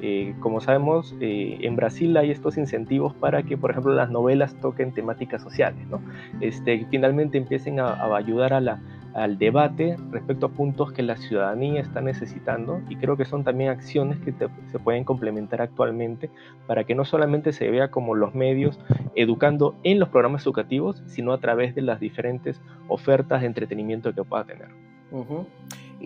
Eh, 0.00 0.34
como 0.40 0.60
sabemos, 0.60 1.14
eh, 1.20 1.58
en 1.60 1.76
Brasil 1.76 2.16
hay 2.16 2.30
estos 2.30 2.58
incentivos 2.58 3.14
para 3.14 3.42
que, 3.42 3.56
por 3.56 3.70
ejemplo, 3.70 3.94
las 3.94 4.10
novelas 4.10 4.54
toquen 4.60 4.92
temáticas 4.92 5.42
sociales, 5.42 5.86
¿no? 5.88 6.00
este, 6.40 6.86
finalmente 6.90 7.38
empiecen 7.38 7.80
a 7.80 8.14
ayudar 8.14 8.52
a 8.52 8.60
la, 8.60 8.80
al 9.16 9.38
debate 9.38 9.96
respecto 10.10 10.46
a 10.46 10.48
puntos 10.50 10.92
que 10.92 11.02
la 11.02 11.16
ciudadanía 11.16 11.80
está 11.80 12.02
necesitando 12.02 12.82
y 12.90 12.96
creo 12.96 13.16
que 13.16 13.24
son 13.24 13.44
también 13.44 13.70
acciones 13.70 14.18
que 14.20 14.34
se 14.34 14.78
pueden 14.78 15.04
complementar 15.04 15.62
actualmente 15.62 16.28
para 16.66 16.84
que 16.84 16.94
no 16.94 17.06
solamente 17.06 17.54
se 17.54 17.70
vea 17.70 17.90
como 17.90 18.14
los 18.14 18.34
medios 18.34 18.78
educando 19.14 19.74
en 19.84 20.00
los 20.00 20.10
programas 20.10 20.42
educativos, 20.42 21.02
sino 21.06 21.32
a 21.32 21.38
través 21.38 21.74
de 21.74 21.80
las 21.80 21.98
diferentes 21.98 22.60
ofertas 22.88 23.40
de 23.40 23.46
entretenimiento 23.46 24.14
que 24.14 24.22
pueda 24.22 24.44
tener. 24.44 24.68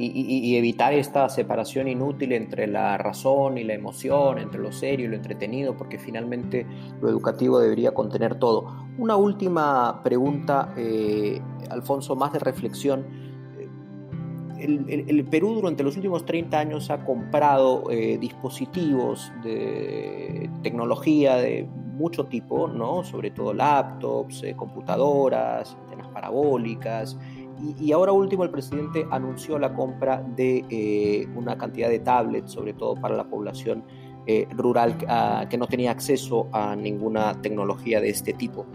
Y, 0.02 0.57
evitar 0.57 0.95
esta 0.95 1.28
separación 1.28 1.87
inútil 1.88 2.33
entre 2.33 2.66
la 2.66 2.97
razón 2.97 3.59
y 3.59 3.64
la 3.64 3.75
emoción, 3.75 4.38
entre 4.38 4.61
lo 4.61 4.73
serio 4.73 5.07
y 5.07 5.09
lo 5.09 5.16
entretenido, 5.16 5.76
porque 5.76 5.99
finalmente 5.99 6.66
lo 7.00 7.09
educativo 7.09 7.59
debería 7.59 7.92
contener 7.92 8.37
todo. 8.37 8.88
Una 8.99 9.16
última 9.16 10.02
pregunta, 10.02 10.73
eh, 10.76 11.40
Alfonso, 11.69 12.16
más 12.16 12.33
de 12.33 12.38
reflexión. 12.38 13.30
El, 14.59 15.25
Perú 15.30 15.54
durante 15.54 15.83
los 15.83 15.97
últimos 15.97 16.26
30 16.26 16.59
años 16.59 16.90
ha 16.90 17.02
comprado 17.04 17.90
eh, 17.90 18.19
dispositivos 18.19 19.33
de 19.42 20.50
tecnología 20.62 21.37
de 21.37 21.66
mucho 22.00 22.26
tipo, 22.26 22.66
¿no? 22.69 23.04
sobre 23.04 23.30
todo 23.30 23.52
laptops, 23.54 24.42
eh, 24.42 24.54
computadoras, 24.57 25.76
antenas 25.85 26.09
parabólicas, 26.09 27.19
y, 27.79 27.93
ahora 27.93 28.12
último 28.12 28.45
el 28.45 28.50
presidente 28.50 29.07
anunció 29.11 29.59
la 29.59 29.75
compra 29.75 30.23
de 30.23 31.29
una 31.35 31.57
cantidad 31.59 31.88
de 31.88 31.99
tablets, 32.00 32.52
sobre 32.52 32.73
todo 32.73 32.95
para 32.95 33.17
la 33.17 33.25
población 33.25 33.85
rural 34.57 34.97
ah, 35.09 35.47
que 35.50 35.59
no 35.59 35.67
tenía 35.67 35.90
acceso 35.90 36.49
a 36.52 36.76
ninguna 36.76 37.40
tecnología 37.43 38.00
de 38.00 38.11
este 38.11 38.33
tipo. 38.33 38.67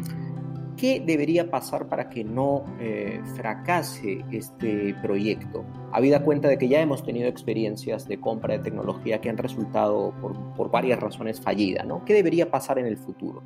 ¿Qué 0.78 1.00
debería 1.00 1.50
pasar 1.50 1.88
para 1.88 2.10
que 2.10 2.26
no 2.26 2.66
eh, 2.82 3.22
fracase 3.36 4.26
este 4.32 4.94
proyecto? 5.02 5.64
Habida 5.94 6.22
cuenta 6.22 6.50
de 6.50 6.58
que 6.58 6.68
ya 6.68 6.82
hemos 6.82 7.02
tenido 7.02 7.30
experiencias 7.30 8.08
de 8.10 8.20
compra 8.20 8.58
de 8.58 8.64
tecnología 8.64 9.22
que 9.22 9.30
han 9.30 9.38
resultado 9.38 10.14
por, 10.22 10.70
varias 10.70 11.00
razones 11.00 11.40
fallidas, 11.40 11.86
¿no? 11.88 12.04
¿Qué 12.04 12.14
debería 12.14 12.52
pasar 12.52 12.78
en 12.80 12.88
el 12.88 12.98
futuro? 12.98 13.42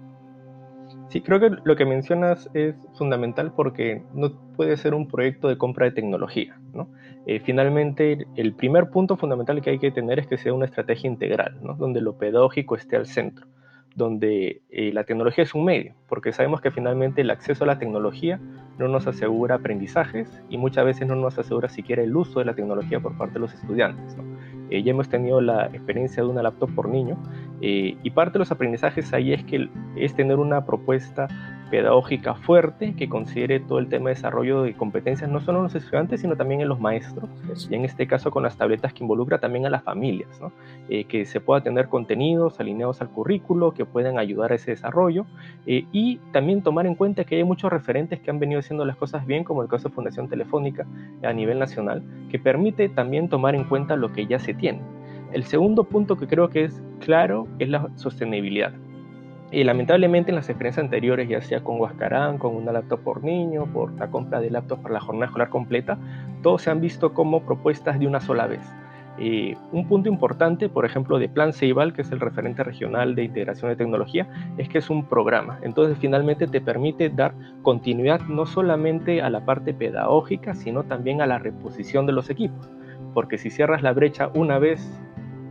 Sí, 1.09 1.21
creo 1.21 1.39
que 1.39 1.49
lo 1.63 1.75
que 1.75 1.85
mencionas 1.85 2.49
es 2.53 2.75
fundamental 2.93 3.51
porque 3.51 4.03
no 4.13 4.31
puede 4.55 4.77
ser 4.77 4.93
un 4.93 5.07
proyecto 5.07 5.47
de 5.47 5.57
compra 5.57 5.87
de 5.87 5.91
tecnología. 5.91 6.59
¿no? 6.73 6.88
Eh, 7.25 7.39
finalmente, 7.39 8.27
el 8.36 8.53
primer 8.53 8.91
punto 8.91 9.17
fundamental 9.17 9.62
que 9.62 9.71
hay 9.71 9.79
que 9.79 9.91
tener 9.91 10.19
es 10.19 10.27
que 10.27 10.38
sea 10.38 10.53
una 10.53 10.65
estrategia 10.65 11.10
integral, 11.10 11.57
¿no? 11.63 11.73
donde 11.73 12.01
lo 12.01 12.17
pedagógico 12.17 12.75
esté 12.75 12.95
al 12.95 13.07
centro 13.07 13.47
donde 13.95 14.62
eh, 14.69 14.91
la 14.93 15.03
tecnología 15.03 15.43
es 15.43 15.53
un 15.53 15.65
medio, 15.65 15.93
porque 16.07 16.31
sabemos 16.31 16.62
que 16.62 16.71
finalmente 16.71 17.21
el 17.21 17.29
acceso 17.31 17.63
a 17.63 17.67
la 17.67 17.79
tecnología 17.79 18.39
no 18.77 18.88
nos 18.88 19.07
asegura 19.07 19.55
aprendizajes 19.55 20.41
y 20.49 20.57
muchas 20.57 20.86
veces 20.86 21.07
no 21.07 21.15
nos 21.15 21.38
asegura 21.38 21.69
siquiera 21.69 22.01
el 22.01 22.15
uso 22.15 22.39
de 22.39 22.45
la 22.45 22.53
tecnología 22.53 22.99
por 22.99 23.17
parte 23.17 23.34
de 23.34 23.39
los 23.39 23.53
estudiantes. 23.53 24.15
Eh, 24.69 24.84
ya 24.84 24.91
hemos 24.91 25.10
tenido 25.10 25.41
la 25.41 25.65
experiencia 25.67 26.23
de 26.23 26.29
una 26.29 26.43
laptop 26.43 26.73
por 26.75 26.89
niño 26.89 27.17
eh, 27.62 27.97
y 28.03 28.10
parte 28.12 28.34
de 28.34 28.39
los 28.39 28.51
aprendizajes 28.51 29.13
ahí 29.13 29.34
es 29.34 29.43
que 29.43 29.69
es 29.95 30.13
tener 30.13 30.38
una 30.38 30.65
propuesta 30.65 31.27
pedagógica 31.69 32.36
fuerte 32.36 32.93
que 32.95 33.10
considere 33.10 33.60
todo 33.60 33.79
el 33.79 33.88
tema 33.88 34.10
de 34.10 34.15
desarrollo 34.15 34.63
de 34.63 34.73
competencias 34.73 35.29
no 35.29 35.39
solo 35.39 35.60
en 35.60 35.63
los 35.65 35.75
estudiantes, 35.75 36.21
sino 36.21 36.36
también 36.36 36.62
en 36.62 36.67
los 36.67 36.79
maestros, 36.79 37.29
y 37.69 37.75
en 37.75 37.86
este 37.86 38.08
caso 38.08 38.32
con 38.32 38.43
las 38.43 38.58
tabletas 38.58 38.93
que 38.93 39.03
involucra 39.03 39.39
también 39.39 39.65
a 39.65 39.69
las 39.69 39.84
familias, 39.84 40.29
eh, 40.89 41.05
que 41.05 41.25
se 41.25 41.39
pueda 41.39 41.62
tener 41.62 41.88
contenidos 41.88 42.60
alineados 42.60 43.01
al 43.01 43.10
currículo, 43.10 43.73
que 43.73 43.86
puedan 43.86 44.17
ayudar 44.19 44.51
a 44.51 44.55
ese 44.55 44.71
desarrollo, 44.71 45.25
eh, 45.65 45.86
y 45.91 46.17
también 46.32 46.62
tomar 46.62 46.86
en 46.86 46.95
cuenta 46.95 47.23
que 47.23 47.36
hay 47.36 47.43
muchos 47.43 47.71
referentes 47.71 48.19
que 48.19 48.29
han 48.32 48.39
venido 48.39 48.60
haciendo 48.60 48.86
las 48.86 48.95
cosas 48.95 49.25
bien, 49.25 49.43
como 49.43 49.62
el 49.62 49.69
caso 49.69 49.89
de 49.89 49.95
Fundación 49.95 50.27
Telefónica 50.27 50.86
a 51.23 51.34
nivel 51.34 51.60
nacional, 51.60 52.03
que 52.29 52.39
permite 52.39 52.89
también 52.89 53.29
tomar 53.29 53.55
en 53.55 53.63
cuenta 53.63 53.95
lo 53.95 54.12
que 54.12 54.25
ya 54.25 54.39
se 54.39 54.53
tiene. 54.53 54.82
El 55.32 55.43
segundo 55.43 55.84
punto 55.84 56.17
que 56.17 56.27
creo 56.27 56.49
que 56.49 56.63
es 56.63 56.82
claro 56.99 57.47
es 57.60 57.69
la 57.69 57.88
sostenibilidad. 57.95 58.73
Y 59.51 59.63
lamentablemente 59.63 60.29
en 60.29 60.35
las 60.35 60.47
experiencias 60.47 60.83
anteriores, 60.83 61.27
ya 61.27 61.41
sea 61.41 61.63
con 61.63 61.79
Huascarán, 61.79 62.38
con 62.38 62.55
una 62.55 62.71
laptop 62.71 62.99
por 62.99 63.23
niño, 63.23 63.65
por 63.65 63.91
la 63.93 64.09
compra 64.12 64.39
de 64.39 64.51
laptops 64.51 64.83
para 64.83 64.93
la 64.93 64.99
jornada 64.99 65.25
escolar 65.25 65.49
completa, 65.49 65.97
todos 66.43 66.62
se 66.62 66.69
han 66.69 66.81
visto 66.81 67.13
como 67.13 67.41
propuestas 67.41 67.99
de 67.99 68.05
una 68.05 68.21
sola 68.21 68.45
vez. 68.45 68.62
Eh, 69.21 69.57
un 69.73 69.85
punto 69.85 70.07
importante, 70.07 70.69
por 70.69 70.85
ejemplo, 70.85 71.19
de 71.19 71.27
Plan 71.27 71.51
Ceibal, 71.51 71.93
que 71.93 72.03
es 72.03 72.12
el 72.12 72.21
referente 72.21 72.63
regional 72.63 73.15
de 73.15 73.25
integración 73.25 73.69
de 73.69 73.75
tecnología, 73.75 74.29
es 74.57 74.69
que 74.69 74.77
es 74.77 74.89
un 74.89 75.03
programa. 75.03 75.59
Entonces, 75.62 75.97
finalmente 75.97 76.47
te 76.47 76.62
permite 76.62 77.09
dar 77.09 77.33
continuidad 77.62 78.21
no 78.21 78.45
solamente 78.45 79.21
a 79.21 79.29
la 79.29 79.43
parte 79.43 79.73
pedagógica, 79.73 80.53
sino 80.53 80.83
también 80.83 81.21
a 81.21 81.27
la 81.27 81.38
reposición 81.38 82.05
de 82.05 82.13
los 82.13 82.29
equipos. 82.29 82.69
Porque 83.13 83.38
si 83.38 83.49
cierras 83.49 83.81
la 83.81 83.91
brecha 83.91 84.29
una 84.35 84.57
vez 84.57 84.89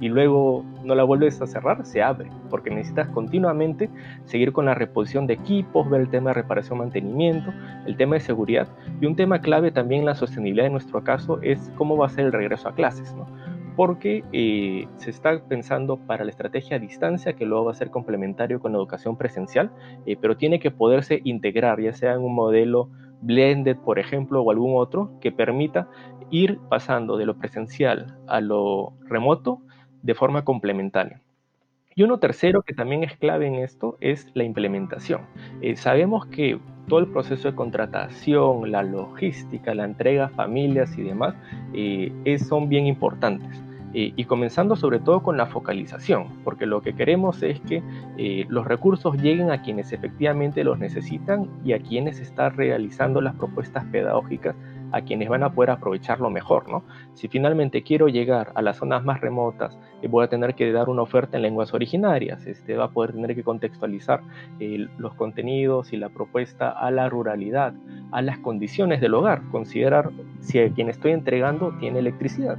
y 0.01 0.09
luego 0.09 0.65
no 0.85 0.95
la 0.95 1.05
vuelves 1.05 1.41
a 1.41 1.47
cerrar, 1.47 1.85
se 1.85 2.03
abre, 2.03 2.31
porque 2.51 2.71
necesitas 2.71 3.09
continuamente 3.09 3.91
seguir 4.25 4.53
con 4.53 4.67
la 4.67 4.75
reposición 4.75 5.27
de 5.27 5.35
equipos, 5.35 5.89
ver 5.91 6.03
el 6.03 6.09
tema 6.09 6.31
de 6.31 6.35
reparación, 6.35 6.79
mantenimiento, 6.79 7.53
el 7.87 7.97
tema 7.97 8.15
de 8.15 8.21
seguridad 8.21 8.69
y 9.01 9.07
un 9.07 9.17
tema 9.17 9.41
clave 9.41 9.71
también 9.71 10.01
en 10.01 10.07
la 10.07 10.15
sostenibilidad 10.15 10.67
en 10.67 10.73
nuestro 10.73 11.03
caso 11.03 11.41
es 11.43 11.73
cómo 11.77 11.97
va 11.97 12.07
a 12.07 12.11
ser 12.11 12.27
el 12.27 12.33
regreso 12.33 12.69
a 12.69 12.75
clases, 12.75 13.15
¿no? 13.15 13.27
porque 13.79 14.25
eh, 14.33 14.89
se 14.97 15.11
está 15.11 15.41
pensando 15.45 15.99
para 15.99 16.25
la 16.25 16.31
estrategia 16.33 16.79
a 16.79 16.81
distancia, 16.81 17.35
que 17.35 17.47
luego 17.47 17.67
va 17.67 17.71
a 17.71 17.77
ser 17.77 17.91
complementario 17.91 18.59
con 18.59 18.73
la 18.73 18.79
educación 18.79 19.17
presencial, 19.17 19.71
eh, 20.05 20.17
pero 20.21 20.37
tiene 20.37 20.59
que 20.59 20.73
poderse 20.73 21.21
integrar, 21.23 21.81
ya 21.81 21.93
sea 21.93 22.15
en 22.15 22.23
un 22.23 22.35
modelo 22.35 22.91
blended, 23.21 23.77
por 23.77 24.01
ejemplo, 24.01 24.43
o 24.43 24.51
algún 24.51 24.73
otro, 24.77 25.13
que 25.21 25.31
permita 25.31 25.89
ir 26.31 26.59
pasando 26.69 27.17
de 27.17 27.27
lo 27.27 27.37
presencial 27.39 28.19
a 28.27 28.41
lo 28.41 28.95
remoto 29.07 29.61
de 30.03 30.15
forma 30.15 30.45
complementaria. 30.45 31.21
Y 31.99 32.05
uno 32.05 32.19
tercero 32.19 32.63
que 32.63 32.75
también 32.75 33.03
es 33.03 33.17
clave 33.17 33.49
en 33.49 33.57
esto 33.57 33.97
es 34.01 34.29
la 34.35 34.45
implementación. 34.45 35.23
Eh, 35.63 35.75
sabemos 35.75 36.27
que 36.27 36.61
todo 36.87 37.01
el 37.01 37.09
proceso 37.09 37.49
de 37.49 37.57
contratación, 37.57 38.71
la 38.71 38.85
logística, 38.85 39.75
la 39.75 39.85
entrega 39.85 40.27
a 40.27 40.29
familias 40.29 40.97
y 40.97 41.03
demás 41.03 41.35
eh, 41.75 42.39
son 42.39 42.69
bien 42.69 42.87
importantes. 42.87 43.61
Eh, 43.95 44.13
y 44.15 44.25
comenzando 44.27 44.77
sobre 44.77 45.01
todo 45.01 45.25
con 45.25 45.37
la 45.37 45.47
focalización, 45.47 46.29
porque 46.45 46.67
lo 46.67 46.83
que 46.83 46.95
queremos 46.95 47.43
es 47.43 47.59
que 47.63 47.83
los 48.49 48.65
recursos 48.65 49.17
lleguen 49.21 49.51
a 49.51 49.63
quienes 49.63 49.93
efectivamente 49.93 50.63
los 50.63 50.79
necesitan 50.79 51.49
y 51.65 51.73
a 51.73 51.81
quienes 51.81 52.21
están 52.21 52.55
realizando 52.55 53.21
las 53.21 53.35
propuestas 53.35 53.85
pedagógicas 53.87 54.55
a 54.93 55.03
quienes 55.03 55.29
van 55.29 55.43
a 55.43 55.53
poder 55.53 55.71
aprovecharlo 55.71 56.31
mejor, 56.31 56.69
¿no? 56.69 56.85
Si 57.15 57.29
finalmente 57.29 57.83
quiero 57.83 58.09
llegar 58.09 58.53
a 58.55 58.63
las 58.63 58.79
zonas 58.79 59.05
más 59.05 59.21
remotas, 59.21 59.79
eh, 60.03 60.09
voy 60.09 60.25
a 60.25 60.29
tener 60.29 60.55
que 60.55 60.73
dar 60.73 60.89
una 60.89 61.03
oferta 61.03 61.37
en 61.37 61.43
lenguas 61.43 61.75
originarias, 61.75 62.47
este, 62.47 62.77
va 62.77 62.85
a 62.85 62.91
poder 62.91 63.13
tener 63.13 63.35
que 63.35 63.43
contextualizar 63.43 64.21
eh, 64.61 64.87
los 64.99 65.15
contenidos 65.15 65.93
y 65.93 65.97
la 65.97 66.09
propuesta 66.09 66.71
a 66.71 66.91
la 66.91 67.09
ruralidad, 67.09 67.75
a 68.13 68.23
las 68.23 68.39
condiciones 68.39 69.01
del 69.01 69.15
hogar, 69.15 69.43
considerar 69.51 70.11
si 70.41 70.59
a 70.59 70.73
quien 70.73 70.89
estoy 70.89 71.13
entregando 71.13 71.73
tiene 71.79 71.99
electricidad. 71.99 72.59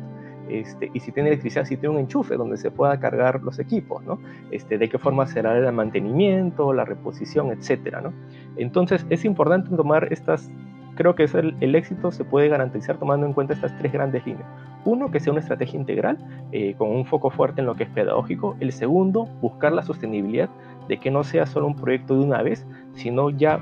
Este, 0.49 0.89
y 0.93 0.99
si 0.99 1.11
tiene 1.11 1.29
electricidad, 1.29 1.65
si 1.65 1.77
tiene 1.77 1.95
un 1.95 2.01
enchufe 2.01 2.35
donde 2.35 2.57
se 2.57 2.71
pueda 2.71 2.99
cargar 2.99 3.43
los 3.43 3.59
equipos, 3.59 4.03
¿no? 4.03 4.19
Este, 4.49 4.79
de 4.79 4.89
qué 4.89 4.97
forma 4.97 5.27
será 5.27 5.55
el 5.55 5.71
mantenimiento, 5.71 6.73
la 6.73 6.85
reposición, 6.85 7.51
etcétera, 7.51 8.01
¿no? 8.01 8.13
Entonces 8.57 9.05
es 9.11 9.25
importante 9.25 9.75
tomar 9.75 10.11
estas, 10.11 10.51
creo 10.99 11.15
que 11.15 11.23
el, 11.61 11.75
éxito 11.75 12.11
se 12.11 12.25
puede 12.25 12.49
garantizar 12.49 12.97
tomando 12.97 13.25
en 13.25 13.31
cuenta 13.31 13.53
estas 13.53 13.73
tres 13.77 13.93
grandes 13.93 14.25
líneas. 14.25 14.45
Uno, 14.83 15.09
que 15.09 15.21
sea 15.21 15.31
una 15.31 15.39
estrategia 15.39 15.79
integral 15.79 16.17
eh, 16.51 16.75
con 16.77 16.89
un 16.89 17.05
foco 17.05 17.29
fuerte 17.29 17.61
en 17.61 17.67
lo 17.67 17.75
que 17.75 17.83
es 17.83 17.89
pedagógico. 17.89 18.57
El 18.59 18.73
segundo, 18.73 19.23
buscar 19.39 19.71
la 19.71 19.81
sostenibilidad 19.81 20.49
de 20.89 20.97
que 20.97 21.09
no 21.09 21.23
sea 21.23 21.45
solo 21.45 21.67
un 21.67 21.75
proyecto 21.77 22.15
de 22.15 22.25
una 22.25 22.41
vez, 22.41 22.67
sino 22.95 23.29
ya 23.29 23.61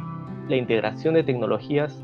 la 0.50 0.56
integración 0.56 1.14
de 1.14 1.22
tecnologías 1.22 2.04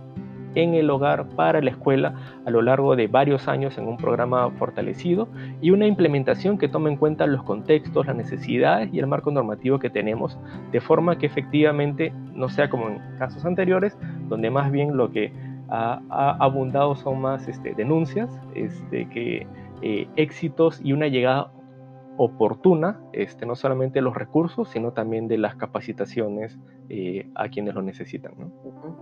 en 0.55 0.73
el 0.75 0.89
hogar 0.89 1.27
para 1.29 1.61
la 1.61 1.71
escuela 1.71 2.13
a 2.45 2.51
lo 2.51 2.61
largo 2.61 2.95
de 2.95 3.07
varios 3.07 3.47
años 3.47 3.77
en 3.77 3.87
un 3.87 3.97
programa 3.97 4.51
fortalecido 4.51 5.27
y 5.61 5.71
una 5.71 5.87
implementación 5.87 6.57
que 6.57 6.67
tome 6.67 6.91
en 6.91 6.97
cuenta 6.97 7.25
los 7.25 7.43
contextos, 7.43 8.05
las 8.05 8.15
necesidades 8.15 8.93
y 8.93 8.99
el 8.99 9.07
marco 9.07 9.31
normativo 9.31 9.79
que 9.79 9.89
tenemos, 9.89 10.37
de 10.71 10.79
forma 10.79 11.17
que 11.17 11.25
efectivamente 11.25 12.13
no 12.33 12.49
sea 12.49 12.69
como 12.69 12.89
en 12.89 12.99
casos 13.17 13.45
anteriores, 13.45 13.97
donde 14.33 14.49
más 14.49 14.71
bien 14.71 14.97
lo 14.97 15.11
que 15.11 15.31
ha, 15.69 16.01
abundado 16.39 16.95
son 16.95 17.21
más 17.21 17.47
este, 17.47 17.75
denuncias 17.75 18.31
este, 18.55 19.07
que 19.09 19.45
eh, 19.83 20.07
éxitos 20.15 20.81
y 20.83 20.91
una 20.91 21.07
llegada 21.07 21.51
oportuna, 22.17 22.99
este, 23.11 23.45
no 23.45 23.55
solamente 23.55 24.01
los 24.01 24.15
recursos, 24.15 24.69
sino 24.69 24.91
también 24.91 25.27
de 25.27 25.37
las 25.37 25.55
capacitaciones 25.55 26.57
eh, 26.89 27.29
a 27.35 27.47
quienes 27.49 27.75
lo 27.75 27.83
necesitan. 27.83 28.33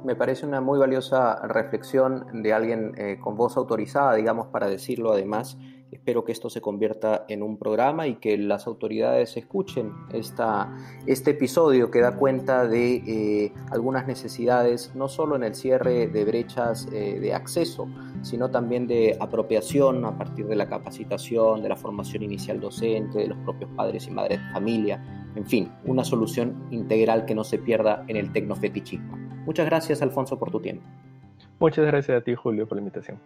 Me 0.04 0.16
parece 0.18 0.46
una 0.46 0.60
muy 0.60 0.78
valiosa 0.80 1.48
reflexión 1.48 2.26
de 2.44 2.52
alguien 2.52 2.92
eh, 2.98 3.18
con 3.22 3.38
voz 3.38 3.56
autorizada, 3.56 4.16
digamos, 4.16 4.48
para 4.48 4.68
decirlo 4.68 5.14
además 5.14 5.58
Espero 5.92 6.24
que 6.24 6.32
esto 6.32 6.50
se 6.50 6.62
convierta 6.62 7.26
en 7.28 7.44
un 7.44 7.58
programa 7.58 8.08
y 8.08 8.16
que 8.16 8.38
las 8.38 8.66
autoridades 8.66 9.36
escuchen 9.36 9.92
esta, 10.14 10.74
este 11.06 11.32
episodio 11.32 11.92
que 11.92 12.00
da 12.00 12.16
cuenta 12.16 12.66
de 12.66 12.96
eh, 12.96 13.54
algunas 13.72 14.08
necesidades, 14.08 14.96
no 14.96 15.10
solo 15.10 15.36
en 15.36 15.44
el 15.44 15.54
cierre 15.54 16.08
de 16.08 16.24
brechas 16.24 16.88
eh, 16.94 17.20
de 17.20 17.34
acceso, 17.34 17.90
sino 18.22 18.50
también 18.50 18.88
de 18.88 19.18
apropiación 19.20 20.06
a 20.06 20.18
partir 20.18 20.48
de 20.48 20.56
la 20.56 20.70
capacitación, 20.70 21.62
de 21.62 21.70
la 21.70 21.76
formación 21.76 22.24
inicial 22.24 22.62
docente, 22.62 23.20
de 23.20 23.28
los 23.28 23.38
propios 23.40 23.70
padres 23.76 24.08
y 24.08 24.12
madres 24.12 24.40
de 24.40 24.52
familia, 24.54 25.04
en 25.36 25.46
fin, 25.46 25.72
una 25.86 26.06
solución 26.06 26.68
integral 26.72 27.26
que 27.26 27.36
no 27.36 27.44
se 27.44 27.58
pierda 27.58 28.06
en 28.08 28.16
el 28.16 28.32
tecnofetichismo. 28.32 29.18
Muchas 29.46 29.66
gracias, 29.66 30.02
Alfonso, 30.02 30.40
por 30.40 30.52
tu 30.52 30.62
tiempo. 30.62 30.84
Muchas 31.60 31.86
gracias 31.86 32.18
a 32.18 32.24
ti, 32.24 32.34
Julio, 32.34 32.66
por 32.66 32.78
la 32.78 32.82
invitación. 32.82 33.20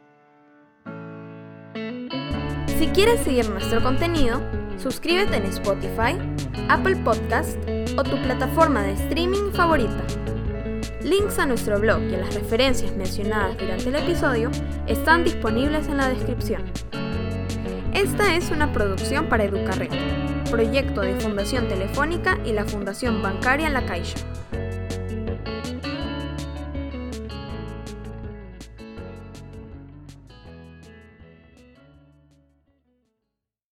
Si 2.78 2.88
quieres 2.88 3.22
seguir 3.22 3.50
nuestro 3.50 3.82
contenido, 3.82 4.42
suscríbete 4.78 5.38
en 5.38 5.46
Spotify, 5.46 6.18
Apple 6.68 6.98
Podcast 6.98 7.58
o 7.98 8.04
tu 8.04 8.22
plataforma 8.22 8.84
de 8.84 8.92
streaming 8.94 9.54
favorita. 9.54 10.04
Links 11.02 11.40
a 11.40 11.46
nuestro 11.46 11.80
blog 11.80 12.02
y 12.02 12.16
a 12.16 12.18
las 12.18 12.36
referencias 12.36 12.94
mencionadas 12.98 13.58
durante 13.58 13.88
el 13.88 13.96
episodio 13.96 14.52
están 14.88 15.24
disponibles 15.24 15.88
en 15.88 15.98
la 15.98 16.10
descripción. 16.10 16.64
Esta 17.94 18.36
es 18.36 18.52
una 18.52 18.74
producción 18.74 19.30
para 19.30 19.46
Educarred, 19.46 19.92
proyecto 20.52 21.00
de 21.00 21.16
Fundación 21.16 21.70
Telefónica 21.70 22.40
y 22.44 22.52
la 22.52 22.66
Fundación 22.66 23.22
Bancaria 23.22 23.70
La 23.70 23.86
Caixa. 23.86 24.18